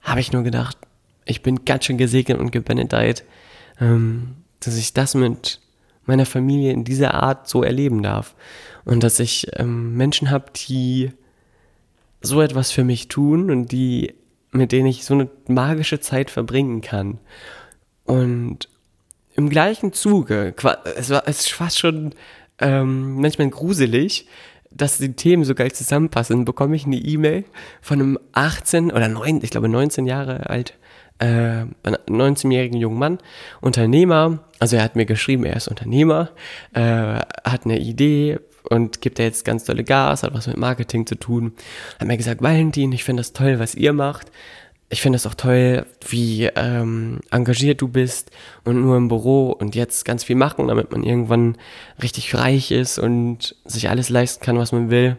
habe 0.00 0.20
ich 0.20 0.32
nur 0.32 0.44
gedacht, 0.44 0.78
ich 1.24 1.42
bin 1.42 1.64
ganz 1.64 1.86
schön 1.86 1.98
gesegnet 1.98 2.38
und 2.38 2.52
gebenedeit, 2.52 3.24
ähm, 3.80 4.36
dass 4.60 4.76
ich 4.76 4.92
das 4.92 5.14
mit 5.14 5.60
meiner 6.06 6.26
Familie 6.26 6.72
in 6.72 6.84
dieser 6.84 7.14
Art 7.14 7.48
so 7.48 7.62
erleben 7.62 8.02
darf. 8.02 8.34
Und 8.84 9.02
dass 9.02 9.18
ich 9.18 9.48
ähm, 9.54 9.96
Menschen 9.96 10.30
habe, 10.30 10.46
die 10.54 11.10
so 12.24 12.40
etwas 12.40 12.70
für 12.70 12.84
mich 12.84 13.08
tun 13.08 13.50
und 13.50 13.72
die, 13.72 14.14
mit 14.50 14.72
denen 14.72 14.86
ich 14.86 15.04
so 15.04 15.14
eine 15.14 15.28
magische 15.46 16.00
Zeit 16.00 16.30
verbringen 16.30 16.80
kann. 16.80 17.18
Und 18.04 18.68
im 19.36 19.48
gleichen 19.48 19.92
Zuge, 19.92 20.54
es 20.56 21.10
war 21.10 21.22
es 21.26 21.40
ist 21.40 21.52
fast 21.52 21.78
schon 21.78 22.14
ähm, 22.60 23.20
manchmal 23.20 23.48
gruselig, 23.50 24.26
dass 24.70 24.98
die 24.98 25.12
Themen 25.12 25.44
so 25.44 25.54
geil 25.54 25.72
zusammenpassen, 25.72 26.44
bekomme 26.44 26.76
ich 26.76 26.86
eine 26.86 26.96
E-Mail 26.96 27.44
von 27.80 28.00
einem 28.00 28.18
18 28.32 28.90
oder 28.90 29.08
9, 29.08 29.40
ich 29.42 29.50
glaube 29.50 29.68
19 29.68 30.06
Jahre 30.06 30.50
alt, 30.50 30.76
äh, 31.18 31.64
19-jährigen 31.84 32.78
jungen 32.78 32.98
Mann, 32.98 33.18
Unternehmer, 33.60 34.40
also 34.58 34.76
er 34.76 34.82
hat 34.82 34.96
mir 34.96 35.06
geschrieben, 35.06 35.44
er 35.44 35.56
ist 35.56 35.68
Unternehmer, 35.68 36.30
äh, 36.72 36.80
hat 37.44 37.64
eine 37.64 37.78
Idee 37.78 38.38
und 38.70 39.00
gibt 39.00 39.18
da 39.18 39.22
jetzt 39.22 39.44
ganz 39.44 39.64
tolle 39.64 39.84
Gas, 39.84 40.22
hat 40.22 40.34
was 40.34 40.46
mit 40.46 40.56
Marketing 40.56 41.06
zu 41.06 41.16
tun. 41.16 41.52
Hat 41.98 42.08
mir 42.08 42.16
gesagt, 42.16 42.42
Valentin, 42.42 42.92
ich 42.92 43.04
finde 43.04 43.20
das 43.20 43.32
toll, 43.32 43.58
was 43.58 43.74
ihr 43.74 43.92
macht 43.92 44.30
ich 44.94 45.00
finde 45.00 45.16
es 45.16 45.26
auch 45.26 45.34
toll, 45.34 45.86
wie 46.08 46.44
ähm, 46.44 47.20
engagiert 47.30 47.80
du 47.80 47.88
bist 47.88 48.30
und 48.64 48.80
nur 48.80 48.96
im 48.96 49.08
Büro 49.08 49.50
und 49.50 49.74
jetzt 49.74 50.04
ganz 50.04 50.24
viel 50.24 50.36
machen, 50.36 50.68
damit 50.68 50.92
man 50.92 51.02
irgendwann 51.02 51.56
richtig 52.02 52.34
reich 52.34 52.70
ist 52.70 52.98
und 52.98 53.56
sich 53.64 53.88
alles 53.88 54.08
leisten 54.08 54.44
kann, 54.44 54.58
was 54.58 54.72
man 54.72 54.90
will. 54.90 55.16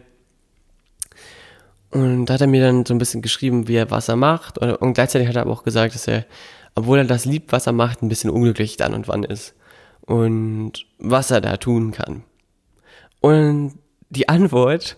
Und 1.90 2.26
da 2.26 2.34
hat 2.34 2.40
er 2.40 2.46
mir 2.46 2.62
dann 2.62 2.86
so 2.86 2.94
ein 2.94 2.98
bisschen 2.98 3.22
geschrieben, 3.22 3.68
wie 3.68 3.76
er 3.76 3.90
was 3.90 4.08
er 4.08 4.16
macht. 4.16 4.58
Und 4.58 4.94
gleichzeitig 4.94 5.28
hat 5.28 5.36
er 5.36 5.42
aber 5.42 5.52
auch 5.52 5.62
gesagt, 5.62 5.94
dass 5.94 6.08
er, 6.08 6.24
obwohl 6.74 6.98
er 6.98 7.04
das 7.04 7.24
liebt, 7.24 7.52
was 7.52 7.66
er 7.66 7.72
macht, 7.72 8.02
ein 8.02 8.08
bisschen 8.08 8.30
unglücklich 8.30 8.76
dann 8.76 8.94
und 8.94 9.08
wann 9.08 9.24
ist. 9.24 9.54
Und 10.02 10.86
was 10.98 11.30
er 11.30 11.40
da 11.40 11.56
tun 11.56 11.92
kann. 11.92 12.22
Und 13.26 13.74
die 14.08 14.28
Antwort 14.28 14.96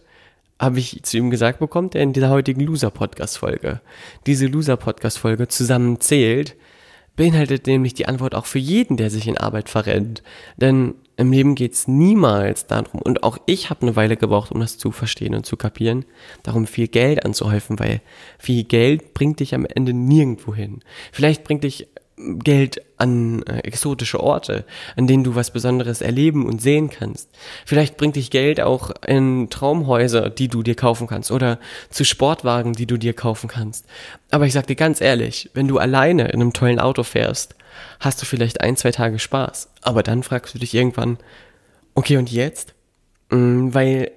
habe 0.60 0.78
ich 0.78 1.02
zu 1.02 1.16
ihm 1.16 1.30
gesagt, 1.30 1.60
bekommt 1.60 1.94
er 1.94 2.02
in 2.02 2.12
dieser 2.12 2.30
heutigen 2.30 2.60
Loser-Podcast-Folge. 2.60 3.80
Diese 4.26 4.46
Loser-Podcast-Folge 4.46 5.48
zusammenzählt, 5.48 6.56
beinhaltet 7.16 7.66
nämlich 7.66 7.94
die 7.94 8.06
Antwort 8.06 8.34
auch 8.34 8.46
für 8.46 8.58
jeden, 8.58 8.96
der 8.96 9.10
sich 9.10 9.26
in 9.28 9.38
Arbeit 9.38 9.68
verrennt. 9.68 10.22
Denn 10.56 10.94
im 11.16 11.32
Leben 11.32 11.54
geht's 11.54 11.88
niemals 11.88 12.66
darum, 12.66 13.00
und 13.02 13.24
auch 13.24 13.38
ich 13.46 13.70
habe 13.70 13.82
eine 13.82 13.96
Weile 13.96 14.16
gebraucht, 14.16 14.52
um 14.52 14.60
das 14.60 14.78
zu 14.78 14.92
verstehen 14.92 15.34
und 15.34 15.46
zu 15.46 15.56
kapieren, 15.56 16.04
darum 16.42 16.66
viel 16.66 16.86
Geld 16.86 17.24
anzuhäufen, 17.24 17.78
weil 17.78 18.02
viel 18.38 18.62
Geld 18.64 19.14
bringt 19.14 19.40
dich 19.40 19.54
am 19.54 19.64
Ende 19.64 19.94
nirgendwo 19.94 20.54
hin. 20.54 20.80
Vielleicht 21.12 21.44
bringt 21.44 21.64
dich 21.64 21.88
Geld 22.42 22.82
an 22.96 23.42
äh, 23.44 23.58
exotische 23.60 24.20
Orte, 24.20 24.64
an 24.96 25.06
denen 25.06 25.24
du 25.24 25.34
was 25.34 25.52
Besonderes 25.52 26.00
erleben 26.00 26.46
und 26.46 26.60
sehen 26.60 26.90
kannst. 26.90 27.28
Vielleicht 27.64 27.96
bringt 27.96 28.16
dich 28.16 28.30
Geld 28.30 28.60
auch 28.60 28.90
in 29.06 29.50
Traumhäuser, 29.50 30.30
die 30.30 30.48
du 30.48 30.62
dir 30.62 30.74
kaufen 30.74 31.06
kannst 31.06 31.30
oder 31.30 31.58
zu 31.90 32.04
Sportwagen, 32.04 32.72
die 32.72 32.86
du 32.86 32.96
dir 32.96 33.14
kaufen 33.14 33.48
kannst. 33.48 33.86
Aber 34.30 34.46
ich 34.46 34.52
sag 34.52 34.66
dir 34.66 34.76
ganz 34.76 35.00
ehrlich, 35.00 35.50
wenn 35.54 35.68
du 35.68 35.78
alleine 35.78 36.28
in 36.28 36.40
einem 36.40 36.52
tollen 36.52 36.80
Auto 36.80 37.02
fährst, 37.02 37.54
hast 38.00 38.20
du 38.20 38.26
vielleicht 38.26 38.60
ein, 38.60 38.76
zwei 38.76 38.90
Tage 38.90 39.18
Spaß. 39.18 39.70
Aber 39.82 40.02
dann 40.02 40.22
fragst 40.22 40.54
du 40.54 40.58
dich 40.58 40.74
irgendwann, 40.74 41.18
okay, 41.94 42.16
und 42.16 42.30
jetzt? 42.30 42.74
Mhm, 43.30 43.74
weil 43.74 44.10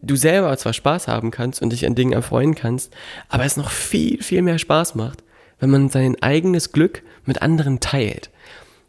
du 0.00 0.16
selber 0.16 0.56
zwar 0.56 0.72
Spaß 0.72 1.08
haben 1.08 1.30
kannst 1.30 1.62
und 1.62 1.70
dich 1.70 1.86
an 1.86 1.94
Dingen 1.94 2.12
erfreuen 2.12 2.54
kannst, 2.54 2.94
aber 3.28 3.44
es 3.44 3.56
noch 3.56 3.70
viel, 3.70 4.22
viel 4.22 4.42
mehr 4.42 4.58
Spaß 4.58 4.94
macht, 4.94 5.22
wenn 5.58 5.70
man 5.70 5.88
sein 5.88 6.20
eigenes 6.22 6.72
Glück 6.72 7.02
mit 7.24 7.42
anderen 7.42 7.80
teilt. 7.80 8.30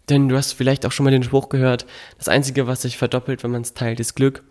Denn 0.09 0.29
du 0.29 0.37
hast 0.37 0.53
vielleicht 0.53 0.85
auch 0.85 0.91
schon 0.91 1.03
mal 1.03 1.11
den 1.11 1.23
Spruch 1.23 1.49
gehört, 1.49 1.85
das 2.17 2.27
Einzige, 2.27 2.67
was 2.67 2.83
sich 2.83 2.97
verdoppelt, 2.97 3.43
wenn 3.43 3.51
man 3.51 3.61
es 3.61 3.73
teilt, 3.73 3.99
ist 3.99 4.15
Glück. 4.15 4.43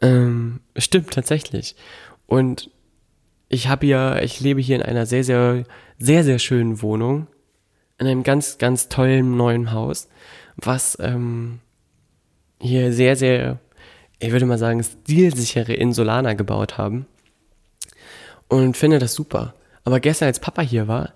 Ähm, 0.00 0.60
stimmt 0.76 1.10
tatsächlich. 1.12 1.76
Und 2.26 2.70
ich 3.48 3.68
habe 3.68 3.86
ja, 3.86 4.18
ich 4.20 4.40
lebe 4.40 4.60
hier 4.60 4.76
in 4.76 4.82
einer 4.82 5.06
sehr, 5.06 5.24
sehr, 5.24 5.64
sehr, 5.98 6.24
sehr 6.24 6.38
schönen 6.38 6.82
Wohnung, 6.82 7.26
in 7.98 8.06
einem 8.06 8.22
ganz, 8.22 8.58
ganz 8.58 8.88
tollen 8.88 9.36
neuen 9.36 9.72
Haus, 9.72 10.08
was 10.56 10.98
ähm, 11.00 11.60
hier 12.60 12.92
sehr, 12.92 13.16
sehr, 13.16 13.60
ich 14.18 14.32
würde 14.32 14.46
mal 14.46 14.58
sagen, 14.58 14.82
stilsichere 14.82 15.74
Insulaner 15.74 16.34
gebaut 16.34 16.78
haben. 16.78 17.06
Und 18.48 18.76
finde 18.76 18.98
das 18.98 19.14
super. 19.14 19.54
Aber 19.84 20.00
gestern, 20.00 20.26
als 20.26 20.40
Papa 20.40 20.62
hier 20.62 20.88
war, 20.88 21.14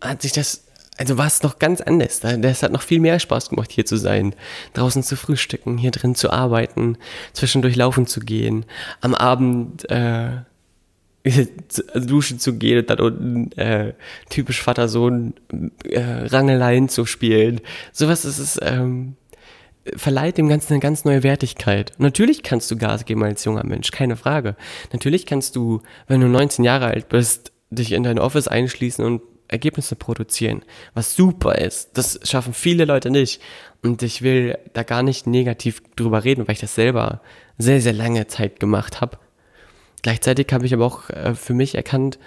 hat 0.00 0.22
sich 0.22 0.32
das, 0.32 0.64
also 0.96 1.18
war 1.18 1.26
es 1.26 1.42
noch 1.42 1.58
ganz 1.58 1.80
anders. 1.80 2.20
Das 2.20 2.62
hat 2.62 2.72
noch 2.72 2.82
viel 2.82 3.00
mehr 3.00 3.18
Spaß 3.18 3.50
gemacht, 3.50 3.70
hier 3.70 3.86
zu 3.86 3.96
sein, 3.96 4.34
draußen 4.74 5.02
zu 5.02 5.16
frühstücken, 5.16 5.78
hier 5.78 5.90
drin 5.90 6.14
zu 6.14 6.30
arbeiten, 6.30 6.96
zwischendurch 7.32 7.76
laufen 7.76 8.06
zu 8.06 8.20
gehen, 8.20 8.64
am 9.00 9.14
Abend 9.14 9.88
äh, 9.90 10.38
duschen 11.94 12.38
zu 12.38 12.54
gehen 12.54 12.78
und 12.78 12.90
dann 12.90 13.00
unten 13.00 13.52
äh, 13.52 13.94
typisch 14.30 14.62
Vater-Sohn 14.62 15.34
äh, 15.84 16.00
Rangeleien 16.00 16.88
zu 16.88 17.06
spielen. 17.06 17.60
Sowas 17.92 18.24
ist 18.24 18.38
es, 18.38 18.58
ähm, 18.62 19.16
verleiht 19.96 20.38
dem 20.38 20.48
Ganzen 20.48 20.74
eine 20.74 20.80
ganz 20.80 21.04
neue 21.04 21.22
Wertigkeit. 21.22 21.92
natürlich 21.98 22.42
kannst 22.42 22.70
du 22.70 22.76
Gas 22.76 23.04
geben 23.04 23.24
als 23.24 23.44
junger 23.44 23.64
Mensch, 23.64 23.90
keine 23.90 24.16
Frage. 24.16 24.56
Natürlich 24.92 25.26
kannst 25.26 25.56
du, 25.56 25.82
wenn 26.06 26.20
du 26.20 26.28
19 26.28 26.64
Jahre 26.64 26.86
alt 26.86 27.08
bist, 27.08 27.52
dich 27.70 27.92
in 27.92 28.02
dein 28.02 28.18
Office 28.18 28.48
einschließen 28.48 29.04
und 29.04 29.22
Ergebnisse 29.50 29.96
produzieren, 29.96 30.62
was 30.94 31.14
super 31.14 31.56
ist. 31.56 31.90
Das 31.94 32.20
schaffen 32.24 32.54
viele 32.54 32.84
Leute 32.84 33.10
nicht. 33.10 33.40
Und 33.82 34.02
ich 34.02 34.22
will 34.22 34.58
da 34.72 34.82
gar 34.82 35.02
nicht 35.02 35.26
negativ 35.26 35.82
drüber 35.96 36.24
reden, 36.24 36.46
weil 36.46 36.54
ich 36.54 36.60
das 36.60 36.74
selber 36.74 37.20
sehr, 37.58 37.80
sehr 37.80 37.92
lange 37.92 38.26
Zeit 38.26 38.60
gemacht 38.60 39.00
habe. 39.00 39.18
Gleichzeitig 40.02 40.48
habe 40.52 40.66
ich 40.66 40.74
aber 40.74 40.86
auch 40.86 41.10
äh, 41.10 41.34
für 41.34 41.54
mich 41.54 41.74
erkannt, 41.74 42.18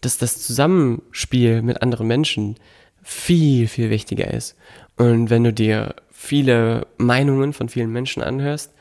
dass 0.00 0.18
das 0.18 0.42
Zusammenspiel 0.42 1.62
mit 1.62 1.82
anderen 1.82 2.06
Menschen 2.06 2.56
viel, 3.02 3.68
viel 3.68 3.90
wichtiger 3.90 4.32
ist. 4.32 4.56
Und 4.96 5.30
wenn 5.30 5.44
du 5.44 5.52
dir 5.52 5.94
viele 6.10 6.86
Meinungen 6.96 7.52
von 7.52 7.68
vielen 7.68 7.90
Menschen 7.90 8.22
anhörst, 8.22 8.72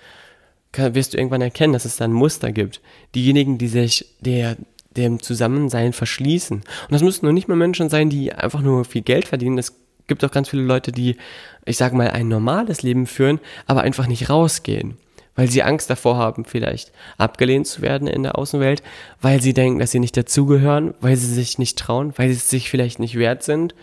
wirst 0.76 1.14
du 1.14 1.18
irgendwann 1.18 1.42
erkennen, 1.42 1.74
dass 1.74 1.86
es 1.86 1.98
da 1.98 2.06
ein 2.06 2.14
Muster 2.14 2.52
gibt. 2.52 2.82
Diejenigen, 3.14 3.58
die 3.58 3.68
sich 3.68 4.16
der 4.22 4.58
dem 4.98 5.22
Zusammensein 5.22 5.94
verschließen. 5.94 6.58
Und 6.58 6.92
das 6.92 7.02
müssen 7.02 7.26
nur 7.26 7.34
nicht 7.34 7.48
mal 7.48 7.56
Menschen 7.56 7.90
sein, 7.90 8.10
die 8.10 8.34
einfach 8.34 8.62
nur 8.62 8.86
viel 8.86 9.02
Geld 9.02 9.28
verdienen. 9.28 9.58
Es 9.58 9.76
gibt 10.08 10.24
auch 10.24 10.32
ganz 10.32 10.50
viele 10.50 10.64
Leute, 10.64 10.92
die, 10.92 11.18
ich 11.66 11.78
sage 11.78 11.96
mal, 11.96 12.10
ein 12.10 12.28
normales 12.28 12.84
Leben 12.84 13.08
führen, 13.08 13.40
aber 13.66 13.82
einfach 13.82 14.08
nicht 14.08 14.30
rausgehen. 14.30 14.98
Weil 15.36 15.50
sie 15.50 15.64
Angst 15.64 15.90
davor 15.90 16.18
haben, 16.18 16.46
vielleicht 16.46 16.92
abgelehnt 17.18 17.66
zu 17.66 17.82
werden 17.82 18.08
in 18.08 18.22
der 18.22 18.38
Außenwelt, 18.38 18.84
weil 19.20 19.42
sie 19.42 19.54
denken, 19.54 19.80
dass 19.80 19.92
sie 19.92 20.00
nicht 20.00 20.16
dazugehören, 20.16 20.94
weil 21.02 21.16
sie 21.16 21.34
sich 21.34 21.58
nicht 21.58 21.80
trauen, 21.80 22.14
weil 22.18 22.30
sie 22.30 22.36
sich 22.36 22.70
vielleicht 22.70 23.00
nicht 23.00 23.16
wert 23.16 23.42
sind 23.42 23.74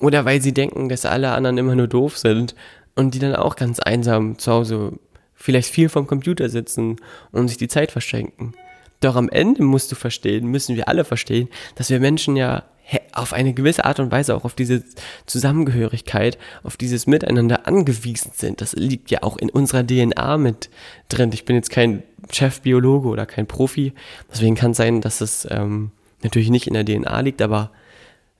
oder 0.00 0.24
weil 0.24 0.40
sie 0.40 0.54
denken, 0.54 0.88
dass 0.88 1.04
alle 1.04 1.32
anderen 1.32 1.58
immer 1.58 1.74
nur 1.74 1.88
doof 1.88 2.16
sind 2.16 2.54
und 2.94 3.14
die 3.14 3.18
dann 3.18 3.36
auch 3.36 3.56
ganz 3.56 3.80
einsam 3.80 4.38
zu 4.38 4.50
Hause 4.50 4.92
vielleicht 5.34 5.70
viel 5.70 5.88
vom 5.88 6.06
Computer 6.06 6.48
sitzen 6.48 6.96
und 7.32 7.48
sich 7.48 7.58
die 7.58 7.68
Zeit 7.68 7.92
verschenken. 7.92 8.54
Doch 9.00 9.16
am 9.16 9.28
Ende 9.28 9.62
musst 9.62 9.92
du 9.92 9.96
verstehen, 9.96 10.46
müssen 10.48 10.76
wir 10.76 10.88
alle 10.88 11.04
verstehen, 11.04 11.48
dass 11.76 11.90
wir 11.90 12.00
Menschen 12.00 12.36
ja 12.36 12.64
auf 13.12 13.32
eine 13.32 13.52
gewisse 13.52 13.84
Art 13.84 14.00
und 14.00 14.10
Weise 14.10 14.34
auch 14.34 14.44
auf 14.44 14.54
diese 14.54 14.82
Zusammengehörigkeit, 15.26 16.38
auf 16.62 16.76
dieses 16.76 17.06
Miteinander 17.06 17.66
angewiesen 17.66 18.32
sind. 18.34 18.60
Das 18.60 18.72
liegt 18.72 19.10
ja 19.10 19.22
auch 19.22 19.36
in 19.36 19.50
unserer 19.50 19.86
DNA 19.86 20.38
mit 20.38 20.70
drin. 21.08 21.30
Ich 21.32 21.44
bin 21.44 21.56
jetzt 21.56 21.70
kein 21.70 22.02
Chefbiologe 22.32 23.08
oder 23.08 23.26
kein 23.26 23.46
Profi, 23.46 23.92
deswegen 24.32 24.54
kann 24.54 24.70
es 24.70 24.78
sein, 24.78 25.00
dass 25.00 25.20
es 25.20 25.46
ähm, 25.50 25.90
natürlich 26.22 26.50
nicht 26.50 26.66
in 26.66 26.74
der 26.74 26.84
DNA 26.84 27.20
liegt, 27.20 27.42
aber 27.42 27.70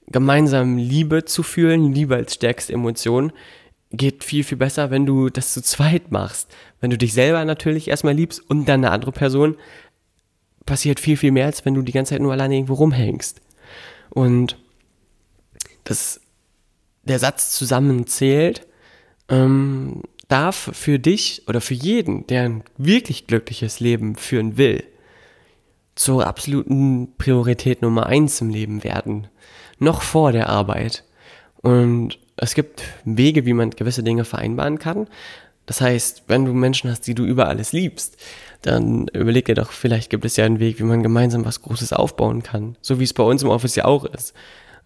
gemeinsam 0.07 0.79
Liebe 0.79 1.25
zu 1.25 1.43
fühlen, 1.43 1.93
Liebe 1.93 2.17
als 2.17 2.35
stärkste 2.35 2.73
Emotion, 2.73 3.33
geht 3.91 4.25
viel, 4.25 4.45
viel 4.45 4.59
besser, 4.59 4.91
wenn 4.91 5.07
du 5.07 5.31
das 5.31 5.55
zu 5.55 5.63
zweit 5.63 6.11
machst. 6.11 6.51
Wenn 6.81 6.91
du 6.91 6.99
dich 6.99 7.15
selber 7.15 7.45
natürlich 7.45 7.89
erstmal 7.89 8.15
liebst 8.15 8.43
und 8.49 8.67
dann 8.67 8.85
eine 8.85 8.93
andere 8.93 9.13
Person, 9.13 9.57
passiert 10.69 11.01
viel, 11.01 11.17
viel 11.17 11.33
mehr, 11.33 11.47
als 11.47 11.65
wenn 11.65 11.75
du 11.75 11.83
die 11.83 11.93
ganze 11.93 12.11
Zeit 12.11 12.21
nur 12.21 12.33
alleine 12.33 12.55
irgendwo 12.55 12.75
rumhängst. 12.75 13.41
Und 14.11 14.59
das, 15.85 16.21
der 17.05 17.19
Satz 17.19 17.53
zusammenzählt, 17.53 18.67
ähm, 19.31 20.03
darf 20.29 20.71
für 20.75 20.99
dich 20.99 21.43
oder 21.49 21.63
für 21.63 21.73
jeden, 21.73 22.27
der 22.27 22.43
ein 22.43 22.65
wirklich 22.77 23.27
glückliches 23.27 23.81
Leben 23.81 24.15
führen 24.15 24.59
will, 24.59 24.85
zur 25.95 26.27
absoluten 26.27 27.17
Priorität 27.17 27.81
Nummer 27.81 28.07
eins 28.07 28.41
im 28.43 28.51
Leben 28.51 28.85
werden. 28.85 29.27
Noch 29.79 30.03
vor 30.03 30.33
der 30.33 30.51
Arbeit. 30.51 31.05
Und 31.63 32.19
es 32.37 32.55
gibt 32.55 32.83
Wege, 33.05 33.47
wie 33.47 33.55
man 33.55 33.71
gewisse 33.71 34.03
Dinge 34.03 34.27
vereinbaren 34.27 34.79
kann. 34.79 35.09
Das 35.65 35.81
heißt, 35.81 36.25
wenn 36.29 36.45
du 36.45 36.53
Menschen 36.53 36.91
hast, 36.91 37.07
die 37.07 37.15
du 37.15 37.25
über 37.25 37.49
alles 37.49 37.73
liebst, 37.73 38.19
dann 38.63 39.09
überleg 39.09 39.45
dir 39.47 39.55
doch, 39.55 39.71
vielleicht 39.71 40.11
gibt 40.11 40.25
es 40.25 40.37
ja 40.37 40.45
einen 40.45 40.59
Weg, 40.59 40.79
wie 40.79 40.85
man 40.85 41.03
gemeinsam 41.03 41.45
was 41.45 41.63
Großes 41.63 41.93
aufbauen 41.93 42.43
kann. 42.43 42.77
So 42.81 42.99
wie 42.99 43.05
es 43.05 43.15
bei 43.15 43.23
uns 43.23 43.43
im 43.43 43.51
Office 43.51 43.77
ja 43.77 43.85
auch 43.85 44.05
ist. 44.05 44.35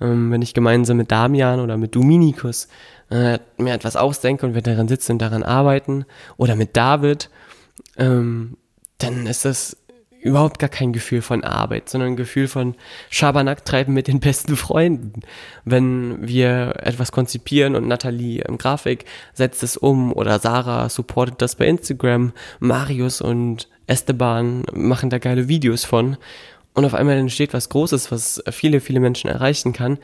Ähm, 0.00 0.30
wenn 0.30 0.42
ich 0.42 0.54
gemeinsam 0.54 0.98
mit 0.98 1.10
Damian 1.10 1.60
oder 1.60 1.76
mit 1.76 1.94
Dominikus 1.94 2.68
äh, 3.10 3.38
mir 3.56 3.74
etwas 3.74 3.96
ausdenke 3.96 4.46
und 4.46 4.54
wir 4.54 4.62
daran 4.62 4.88
sitzen 4.88 5.12
und 5.12 5.22
daran 5.22 5.42
arbeiten, 5.42 6.04
oder 6.36 6.56
mit 6.56 6.76
David, 6.76 7.30
ähm, 7.96 8.56
dann 8.98 9.26
ist 9.26 9.44
das 9.44 9.76
überhaupt 10.22 10.58
gar 10.58 10.68
kein 10.68 10.92
Gefühl 10.92 11.20
von 11.20 11.42
Arbeit, 11.42 11.88
sondern 11.88 12.10
ein 12.10 12.16
Gefühl 12.16 12.46
von 12.46 12.76
Schabernack 13.10 13.64
treiben 13.64 13.92
mit 13.92 14.06
den 14.06 14.20
besten 14.20 14.56
Freunden. 14.56 15.22
Wenn 15.64 16.26
wir 16.26 16.74
etwas 16.78 17.10
konzipieren 17.12 17.74
und 17.74 17.88
Nathalie 17.88 18.42
im 18.42 18.56
Grafik 18.56 19.04
setzt 19.34 19.62
es 19.62 19.76
um 19.76 20.12
oder 20.12 20.38
Sarah 20.38 20.88
supportet 20.88 21.42
das 21.42 21.56
bei 21.56 21.66
Instagram, 21.66 22.32
Marius 22.60 23.20
und 23.20 23.68
Esteban 23.86 24.62
machen 24.72 25.10
da 25.10 25.18
geile 25.18 25.48
Videos 25.48 25.84
von 25.84 26.16
und 26.74 26.84
auf 26.84 26.94
einmal 26.94 27.16
entsteht 27.16 27.52
was 27.52 27.68
Großes, 27.68 28.10
was 28.12 28.42
viele, 28.50 28.80
viele 28.80 29.00
Menschen 29.00 29.28
erreichen 29.28 29.72
kann, 29.72 29.98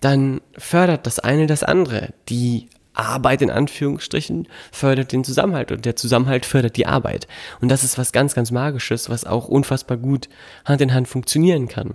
dann 0.00 0.40
fördert 0.56 1.06
das 1.06 1.18
eine 1.18 1.46
das 1.46 1.62
andere. 1.62 2.14
Die 2.28 2.68
Arbeit 2.94 3.42
in 3.42 3.50
Anführungsstrichen 3.50 4.48
fördert 4.72 5.12
den 5.12 5.24
Zusammenhalt 5.24 5.72
und 5.72 5.84
der 5.84 5.96
Zusammenhalt 5.96 6.46
fördert 6.46 6.76
die 6.76 6.86
Arbeit. 6.86 7.26
Und 7.60 7.68
das 7.68 7.84
ist 7.84 7.98
was 7.98 8.12
ganz, 8.12 8.34
ganz 8.34 8.50
Magisches, 8.50 9.10
was 9.10 9.24
auch 9.24 9.48
unfassbar 9.48 9.98
gut 9.98 10.28
Hand 10.64 10.80
in 10.80 10.94
Hand 10.94 11.08
funktionieren 11.08 11.68
kann. 11.68 11.94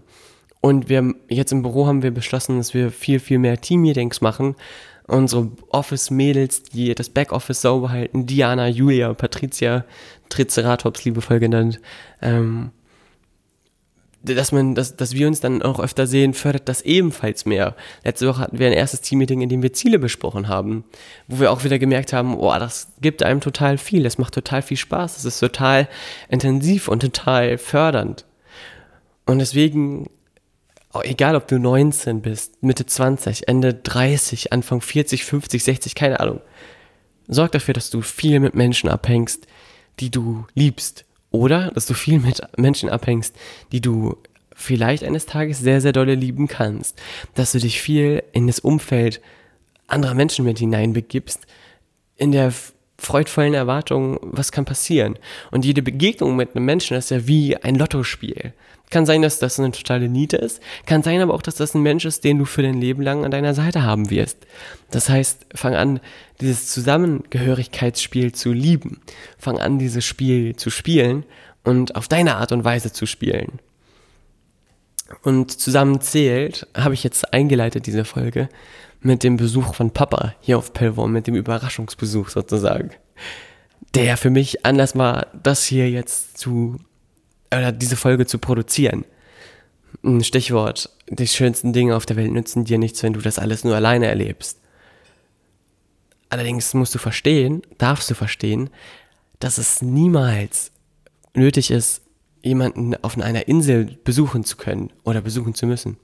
Und 0.62 0.90
wir 0.90 1.14
jetzt 1.30 1.52
im 1.52 1.62
Büro 1.62 1.88
haben 1.88 2.04
wir 2.04 2.12
beschlossen, 2.12 2.58
dass 2.58 2.74
wir 2.74 2.92
viel, 2.92 3.20
viel 3.20 3.40
mehr 3.40 3.62
Team-Meetings 3.62 4.22
machen. 4.22 4.56
Unsere 5.08 5.50
Office-Mädels, 5.70 6.64
die 6.64 6.94
das 6.94 7.10
Backoffice 7.10 7.62
sauber 7.62 7.90
halten, 7.90 8.26
Diana, 8.28 8.68
Julia, 8.68 9.14
Patricia, 9.14 9.86
Triceratops 10.28 11.06
liebevoll 11.06 11.40
genannt, 11.40 11.80
ähm, 12.22 12.72
dass 14.22 14.52
man, 14.52 14.76
dass, 14.76 14.96
dass 14.98 15.14
wir 15.14 15.28
uns 15.28 15.40
dann 15.40 15.62
auch 15.62 15.80
öfter 15.80 16.06
sehen, 16.06 16.34
fördert 16.34 16.68
das 16.68 16.82
ebenfalls 16.82 17.46
mehr. 17.46 17.76
Letzte 18.04 18.28
Woche 18.28 18.42
hatten 18.42 18.60
wir 18.60 18.68
ein 18.68 18.74
erstes 18.74 19.02
Teammeeting, 19.02 19.42
in 19.42 19.50
dem 19.50 19.64
wir 19.64 19.72
Ziele 19.72 19.98
besprochen 19.98 20.48
haben, 20.48 20.84
wo 21.28 21.40
wir 21.40 21.52
auch 21.52 21.64
wieder 21.64 21.80
gemerkt 21.80 22.12
haben, 22.12 22.38
oh, 22.38 22.54
das 22.60 22.90
gibt 23.00 23.24
einem 23.24 23.40
total 23.40 23.78
viel, 23.78 24.04
das 24.04 24.18
macht 24.18 24.34
total 24.34 24.62
viel 24.62 24.78
Spaß, 24.78 25.16
das 25.16 25.26
ist 25.26 25.40
total 25.40 25.88
intensiv 26.28 26.90
und 26.90 27.00
total 27.00 27.58
fördernd. 27.58 28.26
Und 29.26 29.40
deswegen, 29.40 30.10
egal 31.04 31.36
ob 31.36 31.48
du 31.48 31.58
19 31.58 32.22
bist, 32.22 32.62
Mitte 32.62 32.86
20, 32.86 33.48
Ende 33.48 33.74
30, 33.74 34.52
Anfang 34.52 34.82
40, 34.82 35.24
50, 35.24 35.64
60, 35.64 35.96
keine 35.96 36.20
Ahnung, 36.20 36.42
sorg 37.28 37.54
dafür, 37.54 37.74
dass 37.74 37.90
du 37.90 38.02
viel 38.02 38.42
mit 38.42 38.54
Menschen 38.54 38.90
abhängst, 38.90 39.48
die 40.00 40.12
du 40.12 40.46
liebst, 40.56 41.06
oder 41.32 41.72
dass 41.72 41.86
du 41.86 41.94
viel 41.94 42.20
mit 42.20 42.42
Menschen 42.58 42.90
abhängst, 42.90 43.36
die 43.72 43.82
du 43.82 44.18
vielleicht 44.54 45.04
eines 45.04 45.26
Tages 45.26 45.60
sehr, 45.60 45.82
sehr 45.82 45.94
dolle 45.94 46.16
lieben 46.16 46.48
kannst. 46.48 47.00
Dass 47.36 47.52
du 47.54 47.60
dich 47.60 47.82
viel 47.82 48.24
in 48.34 48.48
das 48.48 48.60
Umfeld 48.60 49.22
anderer 49.88 50.14
Menschen 50.14 50.46
mit 50.46 50.60
hineinbegibst, 50.60 51.48
in 52.16 52.32
der 52.32 52.54
freudvollen 53.00 53.54
Erwartung, 53.54 54.20
was 54.22 54.52
kann 54.52 54.66
passieren. 54.66 55.18
Und 55.52 55.66
jede 55.66 55.82
Begegnung 55.82 56.36
mit 56.36 56.56
einem 56.56 56.66
Menschen 56.66 56.98
ist 56.98 57.12
ja 57.12 57.28
wie 57.28 57.58
ein 57.58 57.76
Lottospiel. 57.76 58.54
Kann 58.92 59.06
sein, 59.06 59.22
dass 59.22 59.38
das 59.38 59.60
eine 59.60 59.72
totale 59.72 60.10
Niete 60.10 60.38
ist, 60.38 60.62
kann 60.88 61.04
sein 61.04 61.22
aber 61.22 61.36
auch, 61.36 61.44
dass 61.44 61.56
das 61.56 61.76
ein 61.76 61.84
Mensch 61.84 62.06
ist, 62.06 62.24
den 62.24 62.40
du 62.40 62.46
für 62.46 62.64
dein 62.64 62.82
Leben 62.82 63.04
lang 63.04 63.24
an 63.24 63.30
deiner 63.30 63.54
Seite 63.54 63.84
haben 63.84 64.10
wirst. 64.10 64.38
Das 64.90 65.10
heißt, 65.10 65.46
fang 65.54 65.76
an, 65.76 66.00
dieses 66.42 66.68
Zusammengehörigkeitsspiel 66.70 68.32
zu 68.32 68.52
lieben. 68.52 69.02
Fang 69.38 69.60
an, 69.60 69.78
dieses 69.78 70.06
Spiel 70.06 70.56
zu 70.56 70.72
spielen 70.72 71.24
und 71.64 71.96
auf 71.96 72.08
deine 72.08 72.38
Art 72.38 72.52
und 72.52 72.64
Weise 72.64 72.92
zu 72.92 73.06
spielen. 73.06 73.60
Und 75.24 75.60
zusammen 75.60 76.02
zählt, 76.02 76.68
habe 76.76 76.94
ich 76.94 77.04
jetzt 77.04 77.34
eingeleitet, 77.34 77.86
diese 77.86 78.06
Folge, 78.06 78.50
mit 79.02 79.24
dem 79.24 79.38
Besuch 79.38 79.74
von 79.74 79.92
Papa 79.92 80.36
hier 80.42 80.58
auf 80.58 80.74
Pellworm, 80.74 81.12
mit 81.12 81.28
dem 81.28 81.36
Überraschungsbesuch 81.36 82.30
sozusagen. 82.30 82.92
Der 83.96 84.18
für 84.18 84.30
mich 84.30 84.66
Anlass 84.66 84.96
war, 84.96 85.28
das 85.42 85.66
hier 85.66 85.90
jetzt 85.90 86.38
zu, 86.38 86.78
oder 87.54 87.72
diese 87.72 87.96
Folge 87.96 88.26
zu 88.26 88.38
produzieren. 88.38 89.06
Ein 90.04 90.24
Stichwort, 90.24 90.90
die 91.10 91.28
schönsten 91.28 91.74
Dinge 91.74 91.96
auf 91.96 92.06
der 92.06 92.16
Welt 92.16 92.32
nützen 92.32 92.66
dir 92.66 92.78
nichts, 92.78 93.02
wenn 93.02 93.14
du 93.14 93.22
das 93.22 93.40
alles 93.40 93.64
nur 93.64 93.76
alleine 93.76 94.08
erlebst. 94.08 94.60
Allerdings 96.30 96.74
musst 96.76 96.94
du 96.94 97.00
verstehen, 97.00 97.64
darfst 97.80 98.10
du 98.10 98.14
verstehen, 98.14 98.70
dass 99.40 99.58
es 99.58 99.82
niemals 99.82 100.72
nötig 101.34 101.72
ist, 101.72 102.02
jemanden 102.44 102.96
auf 103.04 103.18
einer 103.18 103.48
Insel 103.48 103.98
besuchen 104.04 104.44
zu 104.44 104.58
können 104.58 104.92
oder 105.04 105.22
besuchen 105.22 105.56
zu 105.56 105.66
müssen 105.66 105.98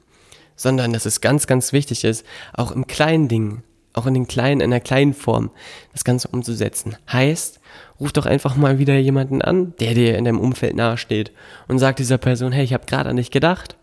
sondern 0.56 0.94
dass 0.94 1.06
es 1.06 1.22
ganz, 1.22 1.48
ganz 1.48 1.74
wichtig 1.74 2.04
ist, 2.04 2.26
auch 2.54 2.72
im 2.72 2.88
kleinen 2.88 3.28
Ding, 3.28 3.64
auch 3.94 4.06
in 4.06 4.14
den 4.14 4.28
kleinen, 4.28 4.62
in 4.62 4.72
der 4.72 4.82
kleinen 4.82 5.14
Form, 5.14 5.52
das 5.94 6.04
Ganze 6.04 6.28
umzusetzen. 6.28 6.98
Heißt, 7.12 7.60
ruf 8.00 8.12
doch 8.12 8.26
einfach 8.26 8.56
mal 8.56 8.80
wieder 8.80 8.96
jemanden 8.98 9.42
an, 9.42 9.74
der 9.80 9.94
dir 9.94 10.18
in 10.18 10.26
deinem 10.26 10.40
Umfeld 10.40 10.76
nahesteht 10.76 11.32
und 11.68 11.80
sag 11.80 11.96
dieser 11.96 12.18
Person, 12.18 12.52
hey, 12.52 12.64
ich 12.64 12.74
habe 12.74 12.86
gerade 12.86 13.10
an 13.10 13.18
dich 13.18 13.32
gedacht. 13.32 13.78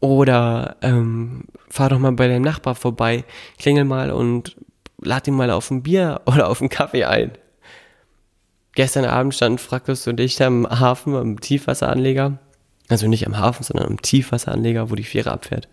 Oder 0.00 0.76
ähm, 0.80 1.44
fahr 1.68 1.90
doch 1.90 1.98
mal 1.98 2.12
bei 2.12 2.26
deinem 2.26 2.42
Nachbar 2.42 2.74
vorbei, 2.74 3.24
klingel 3.58 3.84
mal 3.84 4.10
und 4.10 4.56
lad 5.02 5.28
ihn 5.28 5.34
mal 5.34 5.50
auf 5.50 5.70
ein 5.70 5.82
Bier 5.82 6.22
oder 6.26 6.48
auf 6.48 6.60
einen 6.60 6.70
Kaffee 6.70 7.04
ein. 7.04 7.32
Gestern 8.74 9.04
Abend 9.04 9.34
stand 9.34 9.60
Fraktus 9.60 10.06
und 10.06 10.20
ich 10.20 10.42
am 10.42 10.66
Hafen, 10.66 11.14
am 11.16 11.40
Tiefwasseranleger 11.40 12.38
also 12.90 13.08
nicht 13.08 13.26
am 13.26 13.38
Hafen, 13.38 13.62
sondern 13.62 13.86
am 13.86 14.02
Tiefwasseranleger, 14.02 14.90
wo 14.90 14.94
die 14.94 15.04
Fähre 15.04 15.32
abfährt. 15.32 15.68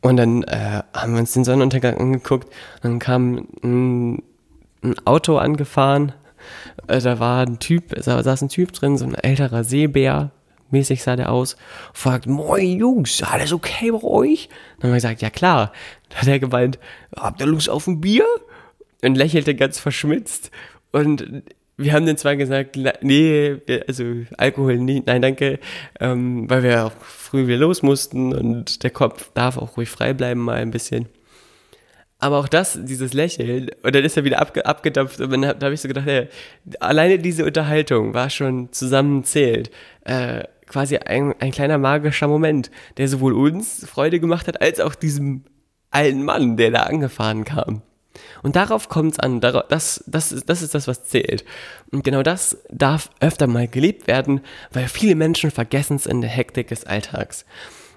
Und 0.00 0.16
dann 0.16 0.42
äh, 0.44 0.82
haben 0.92 1.12
wir 1.12 1.20
uns 1.20 1.32
den 1.32 1.44
Sonnenuntergang 1.44 1.96
angeguckt. 1.96 2.52
Dann 2.82 2.98
kam 2.98 3.46
ein, 3.62 4.22
ein 4.82 4.94
Auto 5.04 5.36
angefahren. 5.36 6.12
Äh, 6.88 7.00
da 7.00 7.20
war 7.20 7.46
ein 7.46 7.60
Typ, 7.60 7.94
da 7.94 8.22
saß 8.22 8.42
ein 8.42 8.48
Typ 8.48 8.72
drin, 8.72 8.98
so 8.98 9.04
ein 9.04 9.14
älterer 9.14 9.62
Seebär. 9.62 10.32
Mäßig 10.70 11.02
sah 11.02 11.16
der 11.16 11.30
aus. 11.30 11.56
Fragt, 11.92 12.26
moin 12.26 12.78
Jungs, 12.78 13.22
alles 13.22 13.52
okay 13.52 13.92
bei 13.92 14.02
euch? 14.02 14.48
Dann 14.78 14.88
haben 14.88 14.90
wir 14.90 14.96
gesagt, 14.96 15.22
ja 15.22 15.30
klar. 15.30 15.70
Dann 16.08 16.22
hat 16.22 16.28
er 16.28 16.38
gemeint, 16.40 16.78
habt 17.14 17.40
ihr 17.40 17.46
Lust 17.46 17.68
auf 17.68 17.86
ein 17.86 18.00
Bier? 18.00 18.26
Und 19.04 19.16
lächelte 19.16 19.54
ganz 19.54 19.78
verschmitzt. 19.78 20.50
Und 20.90 21.44
wir 21.76 21.92
haben 21.92 22.06
dann 22.06 22.16
zwar 22.16 22.36
gesagt, 22.36 22.78
nee, 23.02 23.56
also 23.86 24.04
Alkohol, 24.36 24.76
nie, 24.78 25.02
nein, 25.04 25.22
danke, 25.22 25.58
ähm, 26.00 26.48
weil 26.48 26.62
wir 26.62 26.86
auch 26.86 26.92
früh 27.00 27.46
wieder 27.46 27.58
los 27.58 27.82
mussten 27.82 28.34
und 28.34 28.82
der 28.82 28.90
Kopf 28.90 29.30
darf 29.34 29.56
auch 29.56 29.76
ruhig 29.76 29.88
frei 29.88 30.12
bleiben 30.12 30.40
mal 30.40 30.56
ein 30.56 30.70
bisschen. 30.70 31.08
Aber 32.18 32.38
auch 32.38 32.46
das, 32.46 32.78
dieses 32.80 33.14
Lächeln, 33.14 33.70
und 33.82 33.96
dann 33.96 34.04
ist 34.04 34.16
er 34.16 34.22
wieder 34.22 34.40
abge 34.40 34.64
abgedampft 34.64 35.20
und 35.20 35.30
dann, 35.32 35.42
da 35.42 35.60
habe 35.60 35.74
ich 35.74 35.80
so 35.80 35.88
gedacht, 35.88 36.06
ja, 36.06 36.22
alleine 36.78 37.18
diese 37.18 37.44
Unterhaltung 37.44 38.14
war 38.14 38.30
schon 38.30 38.72
zusammenzählt. 38.72 39.72
Äh, 40.04 40.44
quasi 40.68 40.98
ein, 40.98 41.34
ein 41.40 41.50
kleiner 41.50 41.78
magischer 41.78 42.28
Moment, 42.28 42.70
der 42.96 43.08
sowohl 43.08 43.32
uns 43.32 43.84
Freude 43.86 44.20
gemacht 44.20 44.46
hat, 44.46 44.62
als 44.62 44.78
auch 44.78 44.94
diesem 44.94 45.42
alten 45.90 46.22
Mann, 46.22 46.56
der 46.56 46.70
da 46.70 46.84
angefahren 46.84 47.44
kam. 47.44 47.82
Und 48.42 48.56
darauf 48.56 48.88
kommt 48.88 49.12
es 49.12 49.18
an. 49.18 49.40
Das, 49.40 50.04
das, 50.06 50.44
das 50.46 50.62
ist 50.62 50.74
das, 50.74 50.88
was 50.88 51.04
zählt. 51.04 51.44
Und 51.90 52.04
genau 52.04 52.22
das 52.22 52.58
darf 52.70 53.10
öfter 53.20 53.46
mal 53.46 53.68
gelebt 53.68 54.06
werden, 54.06 54.40
weil 54.72 54.88
viele 54.88 55.14
Menschen 55.14 55.50
vergessen 55.50 55.96
es 55.96 56.06
in 56.06 56.20
der 56.20 56.30
Hektik 56.30 56.68
des 56.68 56.84
Alltags. 56.84 57.44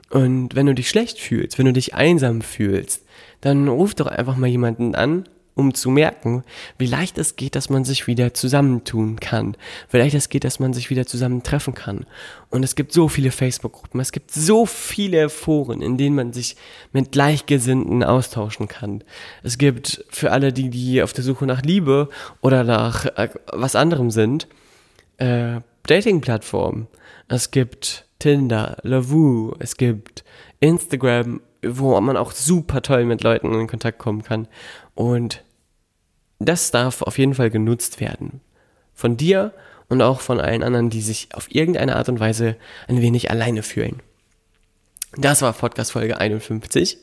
Und 0.09 0.55
wenn 0.55 0.67
du 0.67 0.75
dich 0.75 0.89
schlecht 0.89 1.19
fühlst, 1.19 1.57
wenn 1.57 1.65
du 1.65 1.73
dich 1.73 1.95
einsam 1.95 2.41
fühlst, 2.41 3.03
dann 3.41 3.67
ruf 3.67 3.95
doch 3.95 4.07
einfach 4.07 4.37
mal 4.37 4.47
jemanden 4.47 4.95
an 4.95 5.25
um 5.55 5.73
zu 5.73 5.89
merken, 5.89 6.43
wie 6.77 6.85
leicht 6.85 7.17
es 7.17 7.37
geht, 7.37 7.55
dass 7.55 7.69
man 7.69 7.85
sich 7.85 8.07
wieder 8.07 8.33
zusammentun 8.33 9.19
kann, 9.19 9.55
wie 9.89 9.97
leicht 9.97 10.13
es 10.13 10.29
geht, 10.29 10.43
dass 10.43 10.59
man 10.59 10.73
sich 10.73 10.89
wieder 10.89 11.05
zusammentreffen 11.05 11.73
kann. 11.73 12.05
Und 12.49 12.63
es 12.63 12.75
gibt 12.75 12.91
so 12.91 13.07
viele 13.07 13.31
Facebook-Gruppen, 13.31 13.99
es 14.01 14.11
gibt 14.11 14.31
so 14.31 14.65
viele 14.65 15.29
Foren, 15.29 15.81
in 15.81 15.97
denen 15.97 16.15
man 16.15 16.33
sich 16.33 16.57
mit 16.91 17.13
Gleichgesinnten 17.13 18.03
austauschen 18.03 18.67
kann. 18.67 19.03
Es 19.43 19.57
gibt 19.57 20.03
für 20.09 20.31
alle, 20.31 20.51
die, 20.51 20.69
die 20.69 21.01
auf 21.01 21.13
der 21.13 21.23
Suche 21.23 21.45
nach 21.45 21.61
Liebe 21.61 22.09
oder 22.41 22.63
nach 22.63 23.05
äh, 23.05 23.29
was 23.51 23.75
anderem 23.75 24.11
sind, 24.11 24.47
äh, 25.17 25.61
Dating-Plattformen. 25.87 26.87
Es 27.27 27.51
gibt 27.51 28.05
Tinder, 28.19 28.77
Lavoo, 28.83 29.55
es 29.59 29.77
gibt 29.77 30.23
Instagram, 30.59 31.41
wo 31.63 31.99
man 32.01 32.17
auch 32.17 32.31
super 32.31 32.81
toll 32.81 33.05
mit 33.05 33.23
Leuten 33.23 33.53
in 33.53 33.67
Kontakt 33.67 33.99
kommen 33.99 34.23
kann. 34.23 34.47
Und 34.95 35.43
das 36.39 36.71
darf 36.71 37.01
auf 37.01 37.17
jeden 37.17 37.35
Fall 37.35 37.49
genutzt 37.49 37.99
werden. 37.99 38.41
Von 38.93 39.17
dir 39.17 39.53
und 39.87 40.01
auch 40.01 40.21
von 40.21 40.39
allen 40.39 40.63
anderen, 40.63 40.89
die 40.89 41.01
sich 41.01 41.29
auf 41.33 41.53
irgendeine 41.53 41.95
Art 41.95 42.09
und 42.09 42.19
Weise 42.19 42.55
ein 42.87 43.01
wenig 43.01 43.29
alleine 43.29 43.61
fühlen. 43.61 44.01
Das 45.17 45.41
war 45.41 45.53
Podcast 45.53 45.93
Folge 45.93 46.19
51. 46.19 46.97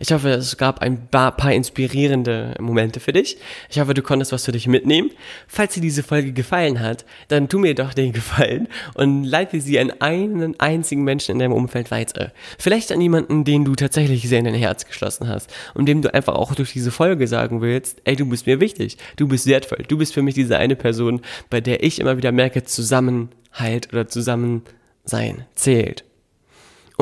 Ich 0.00 0.12
hoffe, 0.12 0.30
es 0.30 0.56
gab 0.56 0.80
ein 0.80 1.06
paar 1.08 1.52
inspirierende 1.52 2.56
Momente 2.58 2.98
für 2.98 3.12
dich. 3.12 3.36
Ich 3.70 3.78
hoffe, 3.78 3.94
du 3.94 4.02
konntest 4.02 4.32
was 4.32 4.44
für 4.44 4.52
dich 4.52 4.66
mitnehmen. 4.66 5.10
Falls 5.46 5.74
dir 5.74 5.80
diese 5.80 6.02
Folge 6.02 6.32
gefallen 6.32 6.80
hat, 6.80 7.04
dann 7.28 7.48
tu 7.48 7.60
mir 7.60 7.76
doch 7.76 7.94
den 7.94 8.12
Gefallen 8.12 8.66
und 8.94 9.22
leite 9.22 9.60
sie 9.60 9.78
an 9.78 9.92
einen 10.00 10.58
einzigen 10.58 11.04
Menschen 11.04 11.32
in 11.32 11.38
deinem 11.38 11.52
Umfeld 11.52 11.92
weiter. 11.92 12.32
Vielleicht 12.58 12.90
an 12.90 13.00
jemanden, 13.00 13.44
den 13.44 13.64
du 13.64 13.76
tatsächlich 13.76 14.28
sehr 14.28 14.40
in 14.40 14.46
dein 14.46 14.54
Herz 14.54 14.84
geschlossen 14.84 15.28
hast 15.28 15.48
und 15.74 15.86
dem 15.86 16.02
du 16.02 16.12
einfach 16.12 16.34
auch 16.34 16.56
durch 16.56 16.72
diese 16.72 16.90
Folge 16.90 17.28
sagen 17.28 17.60
willst, 17.60 18.02
ey, 18.02 18.16
du 18.16 18.26
bist 18.26 18.46
mir 18.46 18.58
wichtig, 18.58 18.96
du 19.16 19.28
bist 19.28 19.46
wertvoll, 19.46 19.84
du 19.86 19.96
bist 19.96 20.14
für 20.14 20.22
mich 20.22 20.34
diese 20.34 20.56
eine 20.56 20.74
Person, 20.74 21.20
bei 21.48 21.60
der 21.60 21.84
ich 21.84 22.00
immer 22.00 22.16
wieder 22.16 22.32
merke, 22.32 22.64
Zusammenhalt 22.64 23.92
oder 23.92 24.08
Zusammensein 24.08 25.46
zählt. 25.54 26.04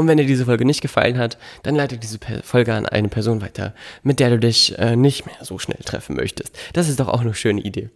Und 0.00 0.08
wenn 0.08 0.16
dir 0.16 0.24
diese 0.24 0.46
Folge 0.46 0.64
nicht 0.64 0.80
gefallen 0.80 1.18
hat, 1.18 1.36
dann 1.62 1.74
leite 1.74 1.98
diese 1.98 2.18
Folge 2.42 2.72
an 2.72 2.86
eine 2.86 3.10
Person 3.10 3.42
weiter, 3.42 3.74
mit 4.02 4.18
der 4.18 4.30
du 4.30 4.38
dich 4.38 4.78
äh, 4.78 4.96
nicht 4.96 5.26
mehr 5.26 5.36
so 5.42 5.58
schnell 5.58 5.80
treffen 5.84 6.16
möchtest. 6.16 6.58
Das 6.72 6.88
ist 6.88 7.00
doch 7.00 7.08
auch 7.08 7.20
eine 7.20 7.34
schöne 7.34 7.60
Idee. 7.60 7.90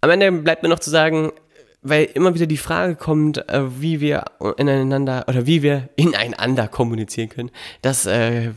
Am 0.00 0.10
Ende 0.10 0.32
bleibt 0.32 0.64
mir 0.64 0.68
noch 0.68 0.80
zu 0.80 0.90
sagen, 0.90 1.30
weil 1.80 2.06
immer 2.06 2.34
wieder 2.34 2.46
die 2.46 2.56
Frage 2.56 2.96
kommt, 2.96 3.48
äh, 3.48 3.80
wie 3.80 4.00
wir 4.00 4.24
ineinander 4.56 5.26
oder 5.28 5.46
wie 5.46 5.62
wir 5.62 5.90
ineinander 5.94 6.66
kommunizieren 6.66 7.28
können. 7.28 7.52
Das 7.82 8.04
äh, 8.06 8.50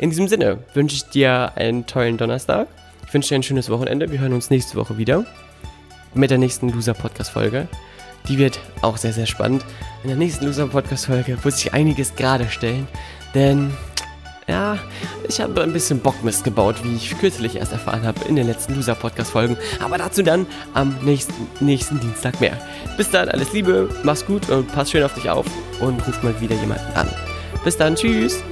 In 0.00 0.10
diesem 0.10 0.26
Sinne 0.26 0.64
wünsche 0.74 0.96
ich 0.96 1.04
dir 1.04 1.52
einen 1.54 1.86
tollen 1.86 2.16
Donnerstag. 2.16 2.66
Ich 3.06 3.14
wünsche 3.14 3.28
dir 3.28 3.36
ein 3.36 3.44
schönes 3.44 3.70
Wochenende. 3.70 4.10
Wir 4.10 4.18
hören 4.18 4.32
uns 4.32 4.50
nächste 4.50 4.76
Woche 4.76 4.98
wieder 4.98 5.24
mit 6.12 6.32
der 6.32 6.38
nächsten 6.38 6.70
Loser-Podcast-Folge. 6.70 7.68
Die 8.28 8.38
wird 8.38 8.58
auch 8.82 8.96
sehr, 8.96 9.12
sehr 9.12 9.26
spannend. 9.26 9.64
In 10.02 10.08
der 10.08 10.18
nächsten 10.18 10.44
Loser-Podcast-Folge 10.46 11.38
muss 11.44 11.64
ich 11.64 11.72
einiges 11.72 12.16
gerade 12.16 12.48
stellen, 12.48 12.88
denn 13.32 13.70
ja, 14.46 14.78
ich 15.28 15.40
habe 15.40 15.62
ein 15.62 15.72
bisschen 15.72 16.00
Bockmist 16.00 16.44
gebaut, 16.44 16.76
wie 16.82 16.96
ich 16.96 17.18
kürzlich 17.18 17.56
erst 17.56 17.72
erfahren 17.72 18.02
habe 18.02 18.24
in 18.28 18.36
den 18.36 18.46
letzten 18.46 18.74
Loser-Podcast-Folgen. 18.74 19.56
Aber 19.80 19.96
dazu 19.96 20.22
dann 20.22 20.46
am 20.74 20.94
nächsten, 21.02 21.48
nächsten 21.60 21.98
Dienstag 22.00 22.40
mehr. 22.40 22.58
Bis 22.96 23.10
dann, 23.10 23.28
alles 23.28 23.52
Liebe, 23.52 23.88
mach's 24.02 24.26
gut 24.26 24.50
und 24.50 24.70
pass 24.72 24.90
schön 24.90 25.02
auf 25.02 25.14
dich 25.14 25.30
auf 25.30 25.46
und 25.80 26.06
ruf 26.06 26.22
mal 26.22 26.38
wieder 26.40 26.54
jemanden 26.56 26.92
an. 26.94 27.08
Bis 27.64 27.76
dann, 27.76 27.94
tschüss. 27.94 28.42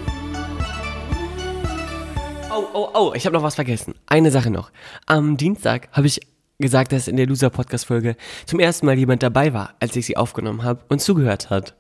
Oh, 2.51 2.65
oh, 2.73 2.89
oh, 2.95 3.13
ich 3.15 3.27
habe 3.27 3.35
noch 3.35 3.43
was 3.43 3.55
vergessen. 3.55 3.95
Eine 4.07 4.31
Sache 4.31 4.51
noch. 4.51 4.71
Am 5.07 5.37
Dienstag 5.37 5.89
habe 5.93 6.07
ich 6.07 6.21
gesagt, 6.59 6.93
dass 6.93 7.09
in 7.09 7.17
der 7.17 7.27
Loser-Podcast-Folge 7.27 8.17
zum 8.47 8.61
ersten 8.61 8.87
Mal 8.87 8.97
jemand 8.97 9.23
dabei 9.23 9.53
war, 9.53 9.75
als 9.81 9.95
ich 9.97 10.07
sie 10.07 10.17
aufgenommen 10.17 10.63
habe 10.63 10.81
und 10.89 11.03
zugehört 11.03 11.51
hat. 11.51 11.75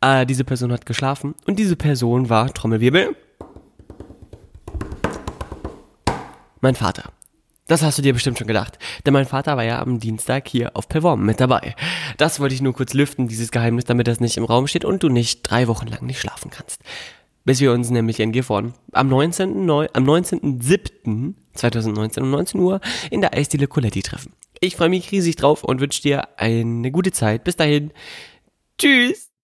Äh, 0.00 0.24
diese 0.24 0.44
Person 0.44 0.72
hat 0.72 0.86
geschlafen 0.86 1.34
und 1.46 1.58
diese 1.58 1.76
Person 1.76 2.30
war, 2.30 2.52
Trommelwirbel, 2.54 3.16
mein 6.60 6.74
Vater. 6.74 7.12
Das 7.68 7.82
hast 7.82 7.98
du 7.98 8.02
dir 8.02 8.14
bestimmt 8.14 8.38
schon 8.38 8.46
gedacht. 8.46 8.78
Denn 9.04 9.12
mein 9.12 9.26
Vater 9.26 9.56
war 9.56 9.64
ja 9.64 9.80
am 9.80 10.00
Dienstag 10.00 10.48
hier 10.48 10.74
auf 10.74 10.88
Perform 10.88 11.24
mit 11.24 11.38
dabei. 11.38 11.76
Das 12.16 12.40
wollte 12.40 12.54
ich 12.54 12.62
nur 12.62 12.72
kurz 12.72 12.94
lüften, 12.94 13.28
dieses 13.28 13.50
Geheimnis, 13.50 13.84
damit 13.84 14.08
das 14.08 14.20
nicht 14.20 14.38
im 14.38 14.44
Raum 14.44 14.66
steht 14.66 14.86
und 14.86 15.02
du 15.02 15.10
nicht 15.10 15.42
drei 15.42 15.68
Wochen 15.68 15.86
lang 15.86 16.06
nicht 16.06 16.18
schlafen 16.18 16.50
kannst. 16.50 16.80
Bis 17.44 17.60
wir 17.60 17.72
uns 17.72 17.90
nämlich 17.90 18.20
in 18.20 18.32
Gifhorn 18.32 18.74
am 18.92 19.12
19.07.2019 19.12 19.88
am 19.92 20.04
19. 20.04 21.34
2019 21.54 22.22
um 22.22 22.30
19 22.30 22.60
Uhr 22.60 22.80
in 23.10 23.20
der 23.20 23.34
Eisdiele 23.34 23.66
Coletti 23.66 24.02
treffen. 24.02 24.32
Ich 24.60 24.76
freue 24.76 24.88
mich 24.88 25.12
riesig 25.12 25.36
drauf 25.36 25.62
und 25.62 25.80
wünsche 25.80 26.02
dir 26.02 26.28
eine 26.38 26.90
gute 26.90 27.12
Zeit. 27.12 27.44
Bis 27.44 27.56
dahin. 27.56 27.92
Tschüss. 28.78 29.27